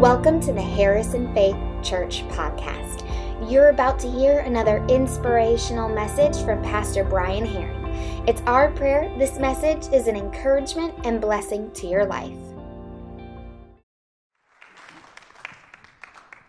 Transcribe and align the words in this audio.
Welcome 0.00 0.40
to 0.42 0.52
the 0.52 0.60
Harrison 0.60 1.32
Faith 1.32 1.56
Church 1.82 2.22
podcast. 2.28 3.02
You're 3.50 3.70
about 3.70 3.98
to 4.00 4.10
hear 4.10 4.40
another 4.40 4.84
inspirational 4.90 5.88
message 5.88 6.36
from 6.44 6.62
Pastor 6.62 7.02
Brian 7.02 7.46
Herring. 7.46 7.86
It's 8.28 8.42
our 8.42 8.70
prayer 8.72 9.10
this 9.18 9.38
message 9.38 9.90
is 9.94 10.06
an 10.06 10.14
encouragement 10.14 10.94
and 11.04 11.18
blessing 11.18 11.70
to 11.72 11.86
your 11.86 12.04
life. 12.04 12.36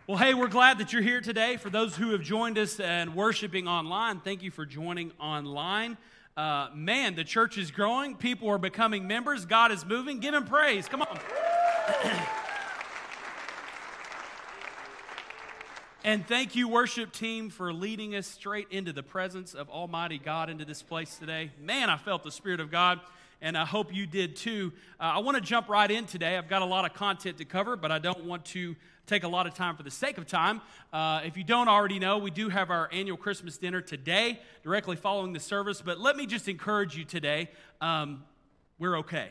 Well, 0.07 0.18
hey, 0.18 0.34
we're 0.34 0.50
glad 0.50 0.77
that 0.79 0.91
you're 0.91 1.02
here 1.02 1.21
today. 1.21 1.55
For 1.55 1.70
those 1.70 1.95
who 1.95 2.11
have 2.11 2.23
joined 2.23 2.57
us 2.57 2.82
and 2.82 3.16
worshiping 3.16 3.66
online, 3.66 4.20
thank 4.20 4.43
you 4.43 4.52
for 4.52 4.66
joining 4.66 5.14
online. 5.21 5.95
Uh, 6.36 6.68
man, 6.75 7.16
the 7.16 7.23
church 7.23 7.57
is 7.57 7.71
growing. 7.71 8.18
People 8.18 8.50
are 8.50 8.57
becoming 8.57 9.07
members. 9.07 9.45
God 9.45 9.71
is 9.71 9.86
moving. 9.86 10.20
Give 10.20 10.34
him 10.34 10.43
praise. 10.43 10.89
Come 10.89 11.02
on. 11.02 11.18
and 16.04 16.26
thank 16.26 16.56
you, 16.56 16.68
worship 16.68 17.12
team, 17.12 17.50
for 17.50 17.74
leading 17.74 18.16
us 18.16 18.28
straight 18.28 18.68
into 18.72 18.94
the 18.94 19.04
presence 19.04 19.54
of 19.54 19.70
Almighty 19.70 20.18
God 20.18 20.50
into 20.50 20.64
this 20.64 20.82
place 20.82 21.18
today. 21.18 21.52
Man, 21.62 21.90
I 21.90 21.98
felt 21.98 22.23
the 22.23 22.32
Spirit 22.32 22.60
of 22.60 22.72
God 22.72 23.00
and 23.42 23.58
I 23.58 23.66
hope 23.66 23.94
you 23.94 24.08
did 24.08 24.36
too. 24.36 24.73
Uh, 25.00 25.04
I 25.04 25.18
want 25.20 25.36
to 25.36 25.42
jump 25.42 25.70
right 25.70 25.90
in 25.90 26.06
today. 26.06 26.38
I've 26.38 26.50
got 26.50 26.62
a 26.62 26.66
lot 26.66 26.86
of 26.86 26.94
content 26.94 27.38
to 27.38 27.46
cover, 27.46 27.76
but 27.76 27.92
I 27.92 28.00
don't 28.00 28.26
want 28.26 28.46
to 28.46 28.76
take 29.06 29.23
a 29.23 29.28
lot 29.28 29.48
of 29.48 29.54
time 29.54 29.76
for 29.76 29.84
the 29.84 29.92
sake 29.92 30.18
of 30.18 30.28
time. 30.28 30.62
Uh, 30.92 31.22
if 31.23 31.38
you 31.38 31.44
don't 31.44 31.68
already 31.68 32.00
know, 32.00 32.18
we 32.18 32.32
do 32.32 32.50
have 32.50 32.70
our 32.70 32.90
annual 32.92 33.18
Christmas 33.18 33.58
dinner 33.58 33.82
today, 33.82 34.40
directly 34.64 34.95
following 34.95 35.34
the 35.34 35.40
service. 35.40 35.82
But 35.82 36.00
let 36.00 36.16
me 36.18 36.26
just 36.26 36.48
encourage 36.48 36.98
you 36.98 37.06
today 37.06 37.50
um, 37.82 38.23
we're 38.80 38.98
okay. 39.00 39.30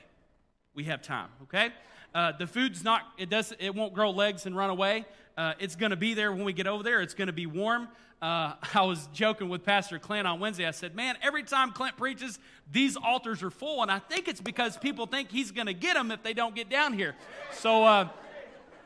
We 0.75 0.84
have 0.84 1.03
time, 1.03 1.28
okay? 1.45 1.70
Uh, 2.14 2.33
the 2.33 2.47
food's 2.47 2.83
not, 2.83 3.03
it, 3.19 3.28
does, 3.28 3.53
it 3.59 3.75
won't 3.75 3.92
grow 3.92 4.11
legs 4.11 4.47
and 4.47 4.56
run 4.56 4.70
away. 4.70 5.05
Uh, 5.37 5.53
it's 5.59 5.77
going 5.77 5.91
to 5.91 5.97
be 5.97 6.15
there 6.15 6.33
when 6.33 6.45
we 6.45 6.53
get 6.53 6.67
over 6.67 6.83
there. 6.83 7.03
It's 7.03 7.12
going 7.12 7.27
to 7.27 7.33
be 7.33 7.47
warm. 7.47 7.89
Uh, 8.23 8.55
I 8.75 8.83
was 8.83 9.09
joking 9.12 9.48
with 9.48 9.65
Pastor 9.65 9.98
Clint 9.98 10.27
on 10.27 10.41
Wednesday. 10.41 10.67
I 10.67 10.70
said, 10.70 10.95
Man, 10.95 11.17
every 11.23 11.42
time 11.42 11.73
Clint 11.73 11.97
preaches, 11.97 12.39
these 12.73 12.97
altars 12.97 13.42
are 13.42 13.51
full. 13.51 13.83
And 13.83 13.91
I 13.91 13.98
think 13.98 14.29
it's 14.29 14.41
because 14.41 14.77
people 14.79 15.07
think 15.07 15.31
he's 15.31 15.51
going 15.51 15.67
to 15.67 15.75
get 15.75 15.95
them 15.95 16.11
if 16.11 16.23
they 16.23 16.33
don't 16.33 16.55
get 16.55 16.70
down 16.70 16.95
here. 16.95 17.14
So 17.53 17.84
uh, 17.84 18.09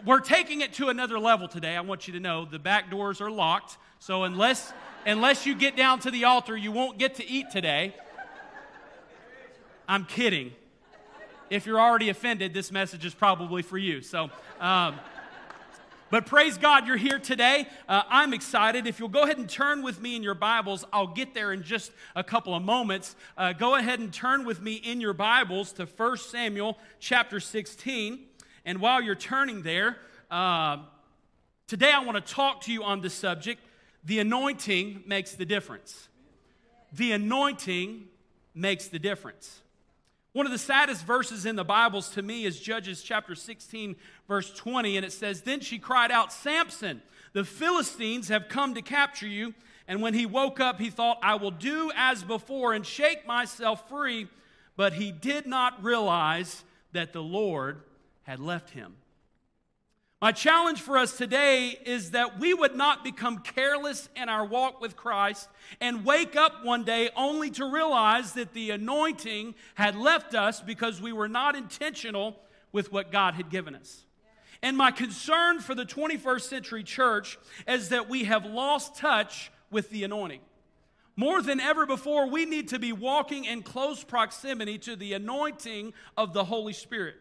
we're 0.04 0.20
taking 0.20 0.60
it 0.60 0.72
to 0.74 0.88
another 0.88 1.18
level 1.18 1.46
today. 1.46 1.76
I 1.76 1.82
want 1.82 2.08
you 2.08 2.14
to 2.14 2.20
know 2.20 2.44
the 2.44 2.58
back 2.58 2.90
doors 2.90 3.20
are 3.20 3.30
locked. 3.30 3.76
So 4.00 4.24
unless, 4.24 4.72
unless 5.06 5.46
you 5.46 5.54
get 5.54 5.76
down 5.76 6.00
to 6.00 6.10
the 6.10 6.24
altar, 6.24 6.56
you 6.56 6.72
won't 6.72 6.98
get 6.98 7.16
to 7.16 7.28
eat 7.28 7.50
today. 7.52 7.94
I'm 9.88 10.04
kidding. 10.04 10.52
If 11.48 11.66
you're 11.66 11.80
already 11.80 12.08
offended, 12.08 12.54
this 12.54 12.72
message 12.72 13.04
is 13.04 13.14
probably 13.14 13.62
for 13.62 13.76
you. 13.76 14.02
So, 14.02 14.30
um, 14.60 14.98
but 16.10 16.26
praise 16.26 16.58
God, 16.58 16.86
you're 16.86 16.96
here 16.96 17.18
today. 17.18 17.68
Uh, 17.88 18.02
I'm 18.08 18.34
excited. 18.34 18.86
If 18.86 18.98
you'll 18.98 19.08
go 19.08 19.22
ahead 19.22 19.38
and 19.38 19.48
turn 19.48 19.82
with 19.82 20.00
me 20.00 20.16
in 20.16 20.22
your 20.22 20.34
Bibles, 20.34 20.84
I'll 20.92 21.06
get 21.06 21.34
there 21.34 21.52
in 21.52 21.62
just 21.62 21.92
a 22.16 22.24
couple 22.24 22.54
of 22.54 22.62
moments. 22.62 23.14
Uh, 23.36 23.52
go 23.52 23.76
ahead 23.76 24.00
and 24.00 24.12
turn 24.12 24.44
with 24.44 24.60
me 24.60 24.74
in 24.74 25.00
your 25.00 25.12
Bibles 25.12 25.72
to 25.74 25.86
1 25.86 26.16
Samuel 26.18 26.76
chapter 26.98 27.38
16. 27.38 28.26
And 28.64 28.80
while 28.80 29.00
you're 29.00 29.14
turning 29.14 29.62
there, 29.62 29.98
uh, 30.30 30.78
today 31.68 31.92
I 31.92 32.04
want 32.04 32.24
to 32.24 32.32
talk 32.32 32.62
to 32.62 32.72
you 32.72 32.82
on 32.82 33.00
the 33.00 33.10
subject 33.10 33.62
the 34.04 34.18
anointing 34.18 35.04
makes 35.06 35.32
the 35.32 35.44
difference. 35.44 36.08
The 36.92 37.12
anointing 37.12 38.08
makes 38.54 38.88
the 38.88 38.98
difference. 38.98 39.60
One 40.32 40.46
of 40.46 40.52
the 40.52 40.58
saddest 40.58 41.04
verses 41.04 41.44
in 41.44 41.56
the 41.56 41.64
Bibles 41.64 42.10
to 42.10 42.22
me 42.22 42.44
is 42.44 42.60
Judges 42.60 43.02
chapter 43.02 43.34
16, 43.34 43.96
verse 44.28 44.52
20, 44.52 44.96
and 44.96 45.04
it 45.04 45.10
says, 45.10 45.42
Then 45.42 45.58
she 45.58 45.80
cried 45.80 46.12
out, 46.12 46.32
Samson, 46.32 47.02
the 47.32 47.44
Philistines 47.44 48.28
have 48.28 48.48
come 48.48 48.74
to 48.74 48.82
capture 48.82 49.26
you. 49.26 49.54
And 49.88 50.00
when 50.00 50.14
he 50.14 50.26
woke 50.26 50.60
up, 50.60 50.78
he 50.78 50.88
thought, 50.88 51.18
I 51.20 51.34
will 51.34 51.50
do 51.50 51.90
as 51.96 52.22
before 52.22 52.74
and 52.74 52.86
shake 52.86 53.26
myself 53.26 53.88
free. 53.88 54.28
But 54.76 54.92
he 54.92 55.10
did 55.10 55.46
not 55.46 55.82
realize 55.82 56.62
that 56.92 57.12
the 57.12 57.22
Lord 57.22 57.82
had 58.22 58.38
left 58.38 58.70
him. 58.70 58.94
My 60.22 60.32
challenge 60.32 60.82
for 60.82 60.98
us 60.98 61.16
today 61.16 61.78
is 61.86 62.10
that 62.10 62.38
we 62.38 62.52
would 62.52 62.76
not 62.76 63.02
become 63.02 63.38
careless 63.38 64.10
in 64.14 64.28
our 64.28 64.44
walk 64.44 64.78
with 64.78 64.94
Christ 64.94 65.48
and 65.80 66.04
wake 66.04 66.36
up 66.36 66.62
one 66.62 66.84
day 66.84 67.08
only 67.16 67.50
to 67.52 67.64
realize 67.64 68.34
that 68.34 68.52
the 68.52 68.72
anointing 68.72 69.54
had 69.76 69.96
left 69.96 70.34
us 70.34 70.60
because 70.60 71.00
we 71.00 71.14
were 71.14 71.28
not 71.28 71.56
intentional 71.56 72.36
with 72.70 72.92
what 72.92 73.10
God 73.10 73.32
had 73.32 73.48
given 73.48 73.74
us. 73.74 74.04
And 74.62 74.76
my 74.76 74.90
concern 74.90 75.60
for 75.60 75.74
the 75.74 75.86
21st 75.86 76.42
century 76.42 76.82
church 76.82 77.38
is 77.66 77.88
that 77.88 78.10
we 78.10 78.24
have 78.24 78.44
lost 78.44 78.96
touch 78.96 79.50
with 79.70 79.88
the 79.88 80.04
anointing. 80.04 80.40
More 81.16 81.40
than 81.40 81.60
ever 81.60 81.86
before, 81.86 82.28
we 82.28 82.44
need 82.44 82.68
to 82.68 82.78
be 82.78 82.92
walking 82.92 83.46
in 83.46 83.62
close 83.62 84.04
proximity 84.04 84.76
to 84.80 84.96
the 84.96 85.14
anointing 85.14 85.94
of 86.18 86.34
the 86.34 86.44
Holy 86.44 86.74
Spirit. 86.74 87.16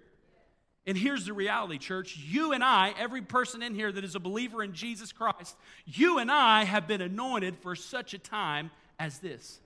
And 0.90 0.98
here's 0.98 1.28
the 1.28 1.34
reality, 1.34 1.78
church. 1.78 2.18
You 2.18 2.52
and 2.52 2.64
I, 2.64 2.96
every 2.98 3.22
person 3.22 3.62
in 3.62 3.76
here 3.76 3.92
that 3.92 4.04
is 4.04 4.16
a 4.16 4.20
believer 4.20 4.64
in 4.64 4.74
Jesus 4.74 5.12
Christ, 5.12 5.56
you 5.86 6.18
and 6.18 6.32
I 6.32 6.64
have 6.64 6.88
been 6.88 7.00
anointed 7.00 7.60
for 7.60 7.76
such 7.76 8.16
a 8.16 8.18
time 8.18 8.72
as 8.98 9.20
this. 9.20 9.60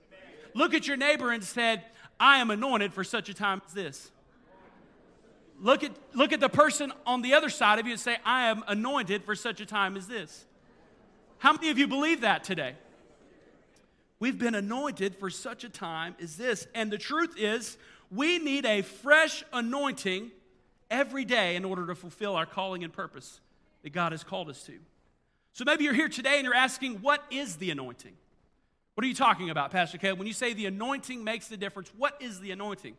Look 0.52 0.74
at 0.74 0.86
your 0.86 0.98
neighbor 0.98 1.32
and 1.32 1.42
said, 1.42 1.82
I 2.20 2.40
am 2.40 2.50
anointed 2.50 2.92
for 2.92 3.04
such 3.04 3.30
a 3.30 3.34
time 3.34 3.62
as 3.66 3.72
this. 3.72 4.10
Look 5.58 5.82
at, 5.82 5.92
look 6.12 6.34
at 6.34 6.40
the 6.40 6.50
person 6.50 6.92
on 7.06 7.22
the 7.22 7.32
other 7.32 7.48
side 7.48 7.78
of 7.78 7.86
you 7.86 7.92
and 7.92 8.00
say, 8.00 8.18
I 8.26 8.48
am 8.48 8.62
anointed 8.68 9.24
for 9.24 9.34
such 9.34 9.62
a 9.62 9.66
time 9.66 9.96
as 9.96 10.06
this. 10.06 10.44
How 11.38 11.54
many 11.54 11.70
of 11.70 11.78
you 11.78 11.86
believe 11.86 12.20
that 12.20 12.44
today? 12.44 12.74
We've 14.18 14.38
been 14.38 14.54
anointed 14.54 15.16
for 15.16 15.30
such 15.30 15.64
a 15.64 15.70
time 15.70 16.16
as 16.22 16.36
this. 16.36 16.66
And 16.74 16.90
the 16.90 16.98
truth 16.98 17.34
is, 17.38 17.78
we 18.10 18.38
need 18.38 18.66
a 18.66 18.82
fresh 18.82 19.42
anointing 19.54 20.30
every 20.94 21.24
day 21.24 21.56
in 21.56 21.64
order 21.64 21.86
to 21.88 21.94
fulfill 21.96 22.36
our 22.36 22.46
calling 22.46 22.84
and 22.84 22.92
purpose 22.92 23.40
that 23.82 23.92
God 23.92 24.12
has 24.12 24.22
called 24.22 24.48
us 24.48 24.62
to. 24.62 24.74
So 25.52 25.64
maybe 25.64 25.84
you're 25.84 25.92
here 25.92 26.08
today 26.08 26.36
and 26.36 26.44
you're 26.44 26.54
asking, 26.54 27.02
what 27.02 27.24
is 27.30 27.56
the 27.56 27.70
anointing? 27.70 28.12
What 28.94 29.04
are 29.04 29.08
you 29.08 29.14
talking 29.14 29.50
about, 29.50 29.72
Pastor 29.72 29.98
Caleb? 29.98 30.20
When 30.20 30.28
you 30.28 30.32
say 30.32 30.52
the 30.52 30.66
anointing 30.66 31.24
makes 31.24 31.48
the 31.48 31.56
difference, 31.56 31.90
what 31.96 32.16
is 32.20 32.38
the 32.38 32.52
anointing? 32.52 32.96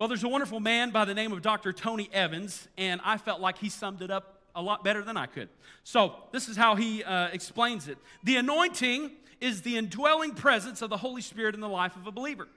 Well, 0.00 0.08
there's 0.08 0.24
a 0.24 0.28
wonderful 0.28 0.58
man 0.58 0.90
by 0.90 1.04
the 1.04 1.14
name 1.14 1.32
of 1.32 1.42
Dr. 1.42 1.72
Tony 1.72 2.10
Evans, 2.12 2.66
and 2.76 3.00
I 3.04 3.18
felt 3.18 3.40
like 3.40 3.58
he 3.58 3.68
summed 3.68 4.02
it 4.02 4.10
up 4.10 4.42
a 4.56 4.60
lot 4.60 4.82
better 4.82 5.02
than 5.02 5.16
I 5.16 5.26
could. 5.26 5.48
So, 5.84 6.16
this 6.32 6.48
is 6.48 6.56
how 6.56 6.74
he 6.74 7.04
uh, 7.04 7.28
explains 7.28 7.88
it 7.88 7.98
The 8.24 8.36
anointing 8.36 9.12
is 9.40 9.62
the 9.62 9.76
indwelling 9.76 10.32
presence 10.32 10.82
of 10.82 10.90
the 10.90 10.96
Holy 10.96 11.22
Spirit 11.22 11.54
in 11.54 11.60
the 11.60 11.68
life 11.68 11.94
of 11.94 12.06
a 12.06 12.12
believer. 12.12 12.48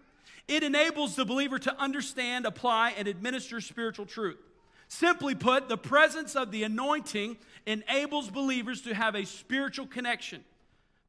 It 0.50 0.64
enables 0.64 1.16
the 1.16 1.26
believer 1.26 1.60
to 1.60 1.80
understand, 1.80 2.48
apply, 2.48 2.96
and 2.98 3.08
administer 3.08 3.62
spiritual 3.62 4.08
truth. 4.08 4.40
Simply 4.88 5.36
put, 5.36 5.70
the 5.70 5.78
presence 5.78 6.36
of 6.36 6.50
the 6.50 6.64
anointing 6.64 7.38
enables 7.68 8.32
believers 8.32 8.82
to 8.82 8.96
have 8.96 9.14
a 9.14 9.28
spiritual 9.28 9.86
connection. 9.86 10.44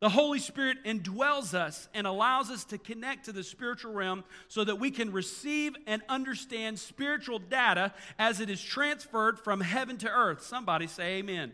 The 0.01 0.11
Holy 0.11 0.41
Spirit 0.41 0.85
indwells 0.85 1.55
us 1.55 1.89
and 1.95 2.07
allows 2.07 2.51
us 2.51 2.65
to 2.65 2.77
connect 2.77 3.25
to 3.25 3.33
the 3.33 3.43
spiritual 3.43 3.95
realm 3.95 4.25
so 4.49 4.63
that 4.63 4.77
we 4.77 4.91
can 4.91 5.11
receive 5.11 5.75
and 5.87 6.03
understand 6.07 6.79
spiritual 6.79 7.39
data 7.39 7.95
as 8.19 8.41
it 8.41 8.51
is 8.51 8.61
transferred 8.61 9.39
from 9.39 9.63
heaven 9.63 9.97
to 9.99 10.11
earth. 10.11 10.43
Somebody 10.43 10.87
say, 10.87 11.19
Amen. 11.19 11.53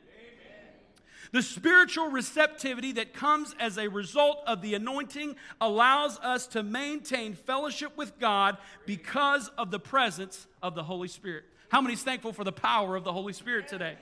The 1.36 1.42
spiritual 1.42 2.08
receptivity 2.08 2.92
that 2.92 3.12
comes 3.12 3.54
as 3.60 3.76
a 3.76 3.88
result 3.88 4.38
of 4.46 4.62
the 4.62 4.72
anointing 4.72 5.36
allows 5.60 6.18
us 6.20 6.46
to 6.46 6.62
maintain 6.62 7.34
fellowship 7.34 7.94
with 7.94 8.18
God 8.18 8.56
because 8.86 9.48
of 9.58 9.70
the 9.70 9.78
presence 9.78 10.46
of 10.62 10.74
the 10.74 10.82
Holy 10.82 11.08
Spirit. 11.08 11.44
How 11.68 11.82
many 11.82 11.92
is 11.92 12.02
thankful 12.02 12.32
for 12.32 12.42
the 12.42 12.52
power 12.52 12.96
of 12.96 13.04
the 13.04 13.12
Holy 13.12 13.34
Spirit 13.34 13.68
today? 13.68 13.96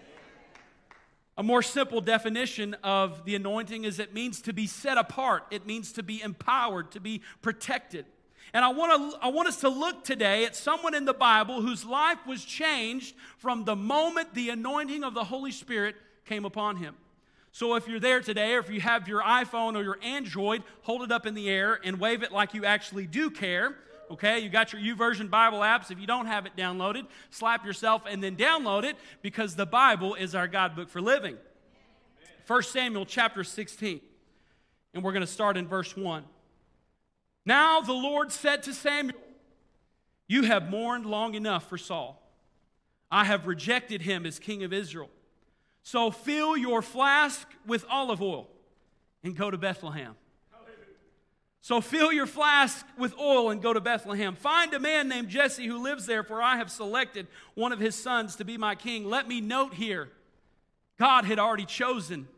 A 1.36 1.42
more 1.42 1.60
simple 1.60 2.00
definition 2.00 2.74
of 2.84 3.24
the 3.24 3.34
anointing 3.34 3.82
is 3.82 3.98
it 3.98 4.14
means 4.14 4.40
to 4.42 4.52
be 4.52 4.68
set 4.68 4.96
apart, 4.96 5.42
it 5.50 5.66
means 5.66 5.90
to 5.94 6.04
be 6.04 6.22
empowered, 6.22 6.92
to 6.92 7.00
be 7.00 7.20
protected. 7.42 8.06
And 8.52 8.64
I 8.64 8.68
want, 8.68 9.12
to, 9.12 9.18
I 9.20 9.30
want 9.30 9.48
us 9.48 9.56
to 9.62 9.68
look 9.68 10.04
today 10.04 10.44
at 10.44 10.54
someone 10.54 10.94
in 10.94 11.04
the 11.04 11.12
Bible 11.12 11.62
whose 11.62 11.84
life 11.84 12.24
was 12.28 12.44
changed 12.44 13.16
from 13.38 13.64
the 13.64 13.74
moment 13.74 14.34
the 14.34 14.50
anointing 14.50 15.02
of 15.02 15.14
the 15.14 15.24
Holy 15.24 15.50
Spirit 15.50 15.96
came 16.26 16.44
upon 16.44 16.76
him. 16.76 16.94
So 17.54 17.76
if 17.76 17.86
you're 17.86 18.00
there 18.00 18.20
today, 18.20 18.54
or 18.54 18.58
if 18.58 18.68
you 18.68 18.80
have 18.80 19.06
your 19.06 19.22
iPhone 19.22 19.76
or 19.76 19.84
your 19.84 19.96
Android, 20.02 20.64
hold 20.82 21.02
it 21.02 21.12
up 21.12 21.24
in 21.24 21.34
the 21.34 21.48
air 21.48 21.78
and 21.84 22.00
wave 22.00 22.24
it 22.24 22.32
like 22.32 22.52
you 22.52 22.64
actually 22.64 23.06
do 23.06 23.30
care. 23.30 23.76
Okay, 24.10 24.40
you 24.40 24.48
got 24.48 24.72
your 24.72 24.82
YouVersion 24.82 25.30
Bible 25.30 25.60
apps. 25.60 25.92
If 25.92 26.00
you 26.00 26.06
don't 26.08 26.26
have 26.26 26.46
it 26.46 26.56
downloaded, 26.56 27.06
slap 27.30 27.64
yourself 27.64 28.02
and 28.10 28.20
then 28.20 28.34
download 28.34 28.82
it 28.82 28.96
because 29.22 29.54
the 29.54 29.66
Bible 29.66 30.16
is 30.16 30.34
our 30.34 30.48
guidebook 30.48 30.88
for 30.88 31.00
living. 31.00 31.36
1 32.48 32.62
Samuel 32.64 33.06
chapter 33.06 33.44
16, 33.44 34.00
and 34.92 35.04
we're 35.04 35.12
going 35.12 35.20
to 35.20 35.26
start 35.28 35.56
in 35.56 35.68
verse 35.68 35.96
1. 35.96 36.24
Now 37.46 37.80
the 37.80 37.92
Lord 37.92 38.32
said 38.32 38.64
to 38.64 38.74
Samuel, 38.74 39.20
You 40.26 40.42
have 40.42 40.68
mourned 40.68 41.06
long 41.06 41.34
enough 41.34 41.68
for 41.68 41.78
Saul. 41.78 42.20
I 43.12 43.22
have 43.22 43.46
rejected 43.46 44.02
him 44.02 44.26
as 44.26 44.40
king 44.40 44.64
of 44.64 44.72
Israel 44.72 45.08
So 45.84 46.10
fill 46.10 46.56
your 46.56 46.82
flask 46.82 47.46
with 47.66 47.84
olive 47.88 48.20
oil 48.20 48.48
and 49.22 49.36
go 49.36 49.50
to 49.50 49.58
Bethlehem. 49.58 50.16
So 51.60 51.80
fill 51.80 52.12
your 52.12 52.26
flask 52.26 52.84
with 52.98 53.18
oil 53.18 53.50
and 53.50 53.62
go 53.62 53.72
to 53.72 53.80
Bethlehem. 53.80 54.34
Find 54.34 54.74
a 54.74 54.80
man 54.80 55.08
named 55.08 55.28
Jesse 55.28 55.66
who 55.66 55.82
lives 55.82 56.04
there, 56.04 56.22
for 56.22 56.42
I 56.42 56.56
have 56.56 56.70
selected 56.70 57.26
one 57.54 57.72
of 57.72 57.80
his 57.80 57.94
sons 57.94 58.36
to 58.36 58.44
be 58.44 58.58
my 58.58 58.74
king. 58.74 59.04
Let 59.08 59.28
me 59.28 59.40
note 59.40 59.74
here 59.74 60.10
God 60.98 61.24
had 61.24 61.38
already 61.38 61.64
chosen 61.64 62.28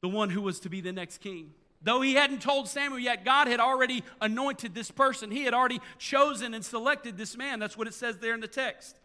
the 0.00 0.08
one 0.08 0.30
who 0.30 0.42
was 0.42 0.60
to 0.60 0.68
be 0.68 0.80
the 0.80 0.92
next 0.92 1.18
king. 1.18 1.52
Though 1.82 2.00
he 2.00 2.14
hadn't 2.14 2.42
told 2.42 2.68
Samuel 2.68 2.98
yet, 2.98 3.24
God 3.24 3.46
had 3.48 3.60
already 3.60 4.04
anointed 4.20 4.74
this 4.74 4.90
person. 4.90 5.30
He 5.30 5.44
had 5.44 5.52
already 5.52 5.80
chosen 5.98 6.54
and 6.54 6.64
selected 6.64 7.18
this 7.18 7.36
man. 7.36 7.58
That's 7.58 7.76
what 7.76 7.86
it 7.86 7.94
says 7.94 8.18
there 8.18 8.34
in 8.34 8.40
the 8.40 8.48
text. 8.48 9.00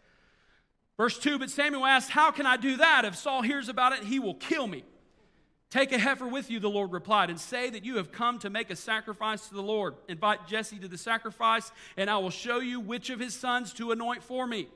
Verse 0.98 1.18
2 1.18 1.38
But 1.38 1.50
Samuel 1.50 1.86
asked, 1.86 2.10
How 2.10 2.30
can 2.30 2.44
I 2.44 2.58
do 2.58 2.76
that? 2.76 3.06
If 3.06 3.16
Saul 3.16 3.40
hears 3.40 3.70
about 3.70 3.94
it, 3.94 4.04
he 4.04 4.18
will 4.18 4.34
kill 4.34 4.66
me. 4.66 4.84
Take 5.70 5.92
a 5.92 5.98
heifer 5.98 6.26
with 6.26 6.50
you, 6.50 6.60
the 6.60 6.70
Lord 6.70 6.92
replied, 6.92 7.28
and 7.28 7.38
say 7.38 7.68
that 7.70 7.84
you 7.84 7.98
have 7.98 8.10
come 8.10 8.38
to 8.38 8.48
make 8.48 8.70
a 8.70 8.76
sacrifice 8.76 9.48
to 9.48 9.54
the 9.54 9.62
Lord. 9.62 9.96
Invite 10.08 10.46
Jesse 10.46 10.78
to 10.78 10.88
the 10.88 10.96
sacrifice, 10.96 11.70
and 11.96 12.08
I 12.08 12.16
will 12.18 12.30
show 12.30 12.58
you 12.58 12.80
which 12.80 13.10
of 13.10 13.20
his 13.20 13.34
sons 13.34 13.74
to 13.74 13.92
anoint 13.92 14.22
for 14.22 14.46
me. 14.46 14.68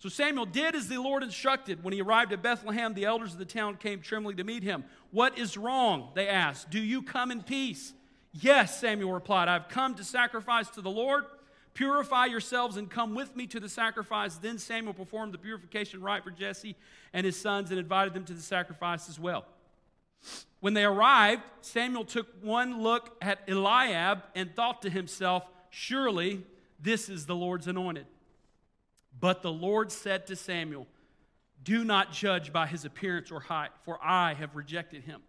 So 0.00 0.10
Samuel 0.10 0.44
did 0.44 0.74
as 0.74 0.86
the 0.86 1.00
Lord 1.00 1.22
instructed. 1.22 1.82
When 1.82 1.94
he 1.94 2.02
arrived 2.02 2.34
at 2.34 2.42
Bethlehem, 2.42 2.92
the 2.92 3.06
elders 3.06 3.32
of 3.32 3.38
the 3.38 3.46
town 3.46 3.76
came 3.76 4.00
trembling 4.00 4.36
to 4.36 4.44
meet 4.44 4.62
him. 4.62 4.84
What 5.12 5.38
is 5.38 5.56
wrong? 5.56 6.10
They 6.14 6.28
asked. 6.28 6.68
Do 6.68 6.78
you 6.78 7.00
come 7.00 7.30
in 7.30 7.42
peace? 7.42 7.94
Yes, 8.32 8.78
Samuel 8.78 9.12
replied. 9.12 9.48
I've 9.48 9.68
come 9.68 9.94
to 9.94 10.04
sacrifice 10.04 10.68
to 10.70 10.82
the 10.82 10.90
Lord. 10.90 11.24
Purify 11.74 12.26
yourselves 12.26 12.76
and 12.76 12.88
come 12.88 13.14
with 13.14 13.34
me 13.34 13.46
to 13.48 13.58
the 13.58 13.68
sacrifice. 13.68 14.36
Then 14.36 14.58
Samuel 14.58 14.94
performed 14.94 15.34
the 15.34 15.38
purification 15.38 16.00
rite 16.00 16.22
for 16.22 16.30
Jesse 16.30 16.76
and 17.12 17.26
his 17.26 17.38
sons 17.38 17.70
and 17.70 17.80
invited 17.80 18.14
them 18.14 18.24
to 18.24 18.32
the 18.32 18.42
sacrifice 18.42 19.08
as 19.08 19.18
well. 19.18 19.44
When 20.60 20.72
they 20.72 20.84
arrived, 20.84 21.42
Samuel 21.60 22.04
took 22.04 22.28
one 22.42 22.80
look 22.80 23.16
at 23.20 23.40
Eliab 23.48 24.22
and 24.34 24.54
thought 24.54 24.82
to 24.82 24.90
himself, 24.90 25.44
Surely 25.68 26.42
this 26.80 27.08
is 27.08 27.26
the 27.26 27.34
Lord's 27.34 27.66
anointed. 27.66 28.06
But 29.18 29.42
the 29.42 29.52
Lord 29.52 29.90
said 29.90 30.26
to 30.28 30.36
Samuel, 30.36 30.86
Do 31.62 31.84
not 31.84 32.12
judge 32.12 32.52
by 32.52 32.66
his 32.66 32.84
appearance 32.84 33.30
or 33.32 33.40
height, 33.40 33.70
for 33.84 33.98
I 34.02 34.34
have 34.34 34.54
rejected 34.54 35.04
him. 35.04 35.22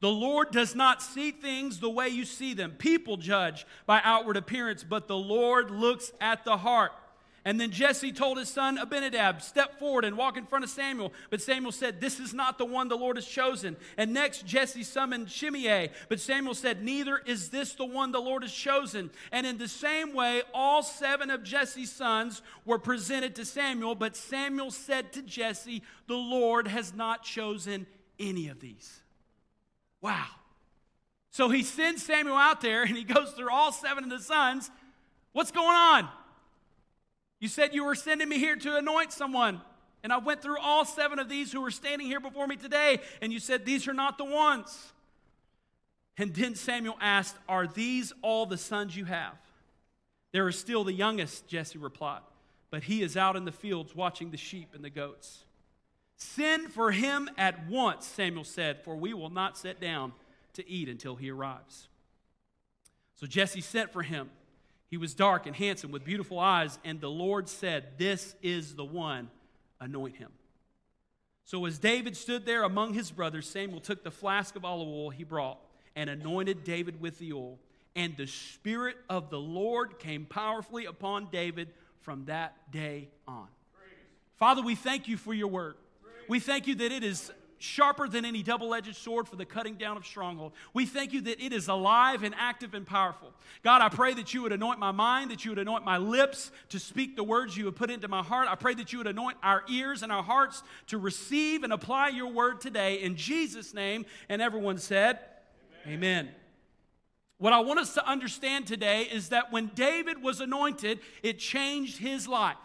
The 0.00 0.10
Lord 0.10 0.52
does 0.52 0.74
not 0.74 1.02
see 1.02 1.32
things 1.32 1.80
the 1.80 1.90
way 1.90 2.08
you 2.08 2.24
see 2.24 2.54
them. 2.54 2.72
People 2.72 3.16
judge 3.16 3.66
by 3.84 4.00
outward 4.04 4.36
appearance, 4.36 4.84
but 4.84 5.08
the 5.08 5.16
Lord 5.16 5.70
looks 5.70 6.12
at 6.20 6.44
the 6.44 6.56
heart. 6.56 6.92
And 7.44 7.58
then 7.58 7.70
Jesse 7.70 8.12
told 8.12 8.36
his 8.36 8.48
son 8.48 8.78
Abinadab, 8.78 9.40
Step 9.40 9.78
forward 9.78 10.04
and 10.04 10.18
walk 10.18 10.36
in 10.36 10.44
front 10.44 10.64
of 10.64 10.70
Samuel. 10.70 11.12
But 11.30 11.40
Samuel 11.40 11.72
said, 11.72 12.00
This 12.00 12.20
is 12.20 12.34
not 12.34 12.58
the 12.58 12.66
one 12.66 12.88
the 12.88 12.96
Lord 12.96 13.16
has 13.16 13.26
chosen. 13.26 13.76
And 13.96 14.12
next 14.12 14.44
Jesse 14.44 14.82
summoned 14.82 15.30
Shimea. 15.30 15.88
But 16.08 16.20
Samuel 16.20 16.54
said, 16.54 16.84
Neither 16.84 17.18
is 17.18 17.48
this 17.48 17.72
the 17.72 17.86
one 17.86 18.12
the 18.12 18.20
Lord 18.20 18.42
has 18.42 18.52
chosen. 18.52 19.10
And 19.32 19.46
in 19.46 19.56
the 19.56 19.66
same 19.66 20.14
way, 20.14 20.42
all 20.52 20.82
seven 20.82 21.30
of 21.30 21.42
Jesse's 21.42 21.90
sons 21.90 22.42
were 22.66 22.78
presented 22.78 23.34
to 23.36 23.44
Samuel. 23.44 23.94
But 23.94 24.14
Samuel 24.14 24.70
said 24.70 25.12
to 25.14 25.22
Jesse, 25.22 25.82
The 26.06 26.16
Lord 26.16 26.68
has 26.68 26.92
not 26.92 27.22
chosen 27.22 27.86
any 28.18 28.48
of 28.48 28.60
these. 28.60 29.00
Wow. 30.00 30.26
So 31.30 31.48
he 31.48 31.62
sends 31.62 32.02
Samuel 32.02 32.36
out 32.36 32.60
there 32.60 32.82
and 32.82 32.96
he 32.96 33.04
goes 33.04 33.32
through 33.32 33.50
all 33.50 33.72
seven 33.72 34.04
of 34.04 34.10
the 34.10 34.18
sons. 34.18 34.70
What's 35.32 35.50
going 35.50 35.66
on? 35.68 36.08
You 37.40 37.48
said 37.48 37.74
you 37.74 37.84
were 37.84 37.94
sending 37.94 38.28
me 38.28 38.38
here 38.38 38.56
to 38.56 38.76
anoint 38.76 39.12
someone. 39.12 39.60
And 40.02 40.12
I 40.12 40.18
went 40.18 40.42
through 40.42 40.58
all 40.60 40.84
seven 40.84 41.18
of 41.18 41.28
these 41.28 41.52
who 41.52 41.60
were 41.60 41.70
standing 41.70 42.06
here 42.06 42.20
before 42.20 42.46
me 42.46 42.56
today, 42.56 43.00
and 43.20 43.32
you 43.32 43.40
said, 43.40 43.64
These 43.64 43.88
are 43.88 43.92
not 43.92 44.16
the 44.16 44.24
ones. 44.24 44.92
And 46.16 46.34
then 46.34 46.54
Samuel 46.54 46.96
asked, 47.00 47.36
Are 47.48 47.66
these 47.66 48.12
all 48.22 48.46
the 48.46 48.56
sons 48.56 48.96
you 48.96 49.06
have? 49.06 49.34
There 50.32 50.46
is 50.48 50.58
still 50.58 50.84
the 50.84 50.92
youngest, 50.92 51.48
Jesse 51.48 51.78
replied, 51.78 52.20
but 52.70 52.84
he 52.84 53.02
is 53.02 53.16
out 53.16 53.34
in 53.34 53.44
the 53.44 53.52
fields 53.52 53.94
watching 53.94 54.30
the 54.30 54.36
sheep 54.36 54.68
and 54.74 54.84
the 54.84 54.90
goats. 54.90 55.44
Send 56.18 56.72
for 56.72 56.90
him 56.90 57.30
at 57.38 57.68
once, 57.68 58.04
Samuel 58.04 58.42
said, 58.44 58.82
for 58.82 58.96
we 58.96 59.14
will 59.14 59.30
not 59.30 59.56
sit 59.56 59.80
down 59.80 60.12
to 60.54 60.68
eat 60.68 60.88
until 60.88 61.14
he 61.14 61.30
arrives. 61.30 61.86
So 63.14 63.26
Jesse 63.26 63.60
sent 63.60 63.92
for 63.92 64.02
him. 64.02 64.28
He 64.88 64.96
was 64.96 65.14
dark 65.14 65.46
and 65.46 65.54
handsome 65.54 65.92
with 65.92 66.04
beautiful 66.04 66.40
eyes, 66.40 66.78
and 66.84 67.00
the 67.00 67.10
Lord 67.10 67.48
said, 67.48 67.98
This 67.98 68.34
is 68.42 68.74
the 68.74 68.84
one, 68.84 69.30
anoint 69.80 70.16
him. 70.16 70.32
So 71.44 71.64
as 71.66 71.78
David 71.78 72.16
stood 72.16 72.44
there 72.44 72.64
among 72.64 72.94
his 72.94 73.12
brothers, 73.12 73.48
Samuel 73.48 73.80
took 73.80 74.02
the 74.02 74.10
flask 74.10 74.56
of 74.56 74.64
olive 74.64 74.88
oil 74.88 75.10
he 75.10 75.24
brought 75.24 75.58
and 75.94 76.10
anointed 76.10 76.64
David 76.64 77.00
with 77.00 77.18
the 77.18 77.32
oil. 77.32 77.60
And 77.94 78.16
the 78.16 78.26
Spirit 78.26 78.96
of 79.08 79.30
the 79.30 79.38
Lord 79.38 79.98
came 79.98 80.24
powerfully 80.24 80.86
upon 80.86 81.28
David 81.30 81.68
from 82.00 82.24
that 82.24 82.70
day 82.72 83.08
on. 83.26 83.46
Father, 84.36 84.62
we 84.62 84.74
thank 84.74 85.08
you 85.08 85.16
for 85.16 85.32
your 85.32 85.48
word. 85.48 85.74
We 86.28 86.40
thank 86.40 86.66
you 86.66 86.74
that 86.76 86.92
it 86.92 87.02
is 87.02 87.32
sharper 87.58 88.08
than 88.08 88.24
any 88.24 88.42
double 88.42 88.74
edged 88.74 88.94
sword 88.96 89.28
for 89.28 89.36
the 89.36 89.44
cutting 89.44 89.74
down 89.74 89.96
of 89.96 90.06
stronghold. 90.06 90.52
We 90.72 90.86
thank 90.86 91.12
you 91.12 91.20
that 91.22 91.44
it 91.44 91.52
is 91.52 91.68
alive 91.68 92.22
and 92.22 92.34
active 92.38 92.74
and 92.74 92.86
powerful. 92.86 93.32
God, 93.64 93.82
I 93.82 93.88
pray 93.88 94.14
that 94.14 94.32
you 94.32 94.42
would 94.42 94.52
anoint 94.52 94.78
my 94.78 94.92
mind, 94.92 95.30
that 95.30 95.44
you 95.44 95.50
would 95.50 95.58
anoint 95.58 95.84
my 95.84 95.98
lips 95.98 96.50
to 96.70 96.78
speak 96.78 97.16
the 97.16 97.24
words 97.24 97.56
you 97.56 97.66
have 97.66 97.74
put 97.74 97.90
into 97.90 98.08
my 98.08 98.22
heart. 98.22 98.48
I 98.48 98.54
pray 98.54 98.74
that 98.74 98.92
you 98.92 98.98
would 98.98 99.06
anoint 99.06 99.38
our 99.42 99.64
ears 99.68 100.02
and 100.02 100.12
our 100.12 100.22
hearts 100.22 100.62
to 100.88 100.98
receive 100.98 101.64
and 101.64 101.72
apply 101.72 102.08
your 102.08 102.28
word 102.28 102.60
today 102.60 103.02
in 103.02 103.16
Jesus' 103.16 103.74
name. 103.74 104.06
And 104.28 104.40
everyone 104.40 104.78
said, 104.78 105.18
Amen. 105.84 105.94
Amen. 105.94 106.28
What 107.38 107.52
I 107.52 107.60
want 107.60 107.78
us 107.78 107.94
to 107.94 108.06
understand 108.06 108.66
today 108.66 109.02
is 109.02 109.28
that 109.28 109.52
when 109.52 109.70
David 109.74 110.20
was 110.22 110.40
anointed, 110.40 110.98
it 111.22 111.38
changed 111.38 111.98
his 111.98 112.26
life. 112.26 112.56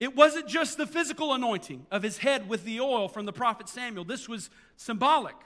It 0.00 0.16
wasn't 0.16 0.48
just 0.48 0.76
the 0.76 0.86
physical 0.86 1.32
anointing 1.32 1.86
of 1.90 2.02
his 2.02 2.18
head 2.18 2.48
with 2.48 2.64
the 2.64 2.80
oil 2.80 3.08
from 3.08 3.26
the 3.26 3.32
prophet 3.32 3.68
Samuel, 3.68 4.04
this 4.04 4.28
was 4.28 4.50
symbolic. 4.76 5.36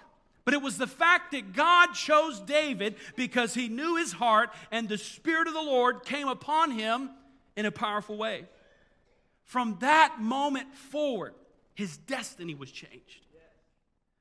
But 0.44 0.54
it 0.54 0.62
was 0.62 0.78
the 0.78 0.86
fact 0.86 1.32
that 1.32 1.52
God 1.52 1.92
chose 1.92 2.40
David 2.40 2.94
because 3.16 3.52
he 3.52 3.68
knew 3.68 3.96
his 3.96 4.12
heart 4.12 4.50
and 4.70 4.88
the 4.88 4.96
Spirit 4.96 5.46
of 5.46 5.52
the 5.52 5.60
Lord 5.60 6.04
came 6.04 6.26
upon 6.26 6.70
him 6.70 7.10
in 7.54 7.66
a 7.66 7.70
powerful 7.70 8.16
way. 8.16 8.46
From 9.44 9.76
that 9.80 10.16
moment 10.20 10.74
forward, 10.74 11.34
his 11.74 11.98
destiny 11.98 12.54
was 12.54 12.70
changed. 12.70 13.26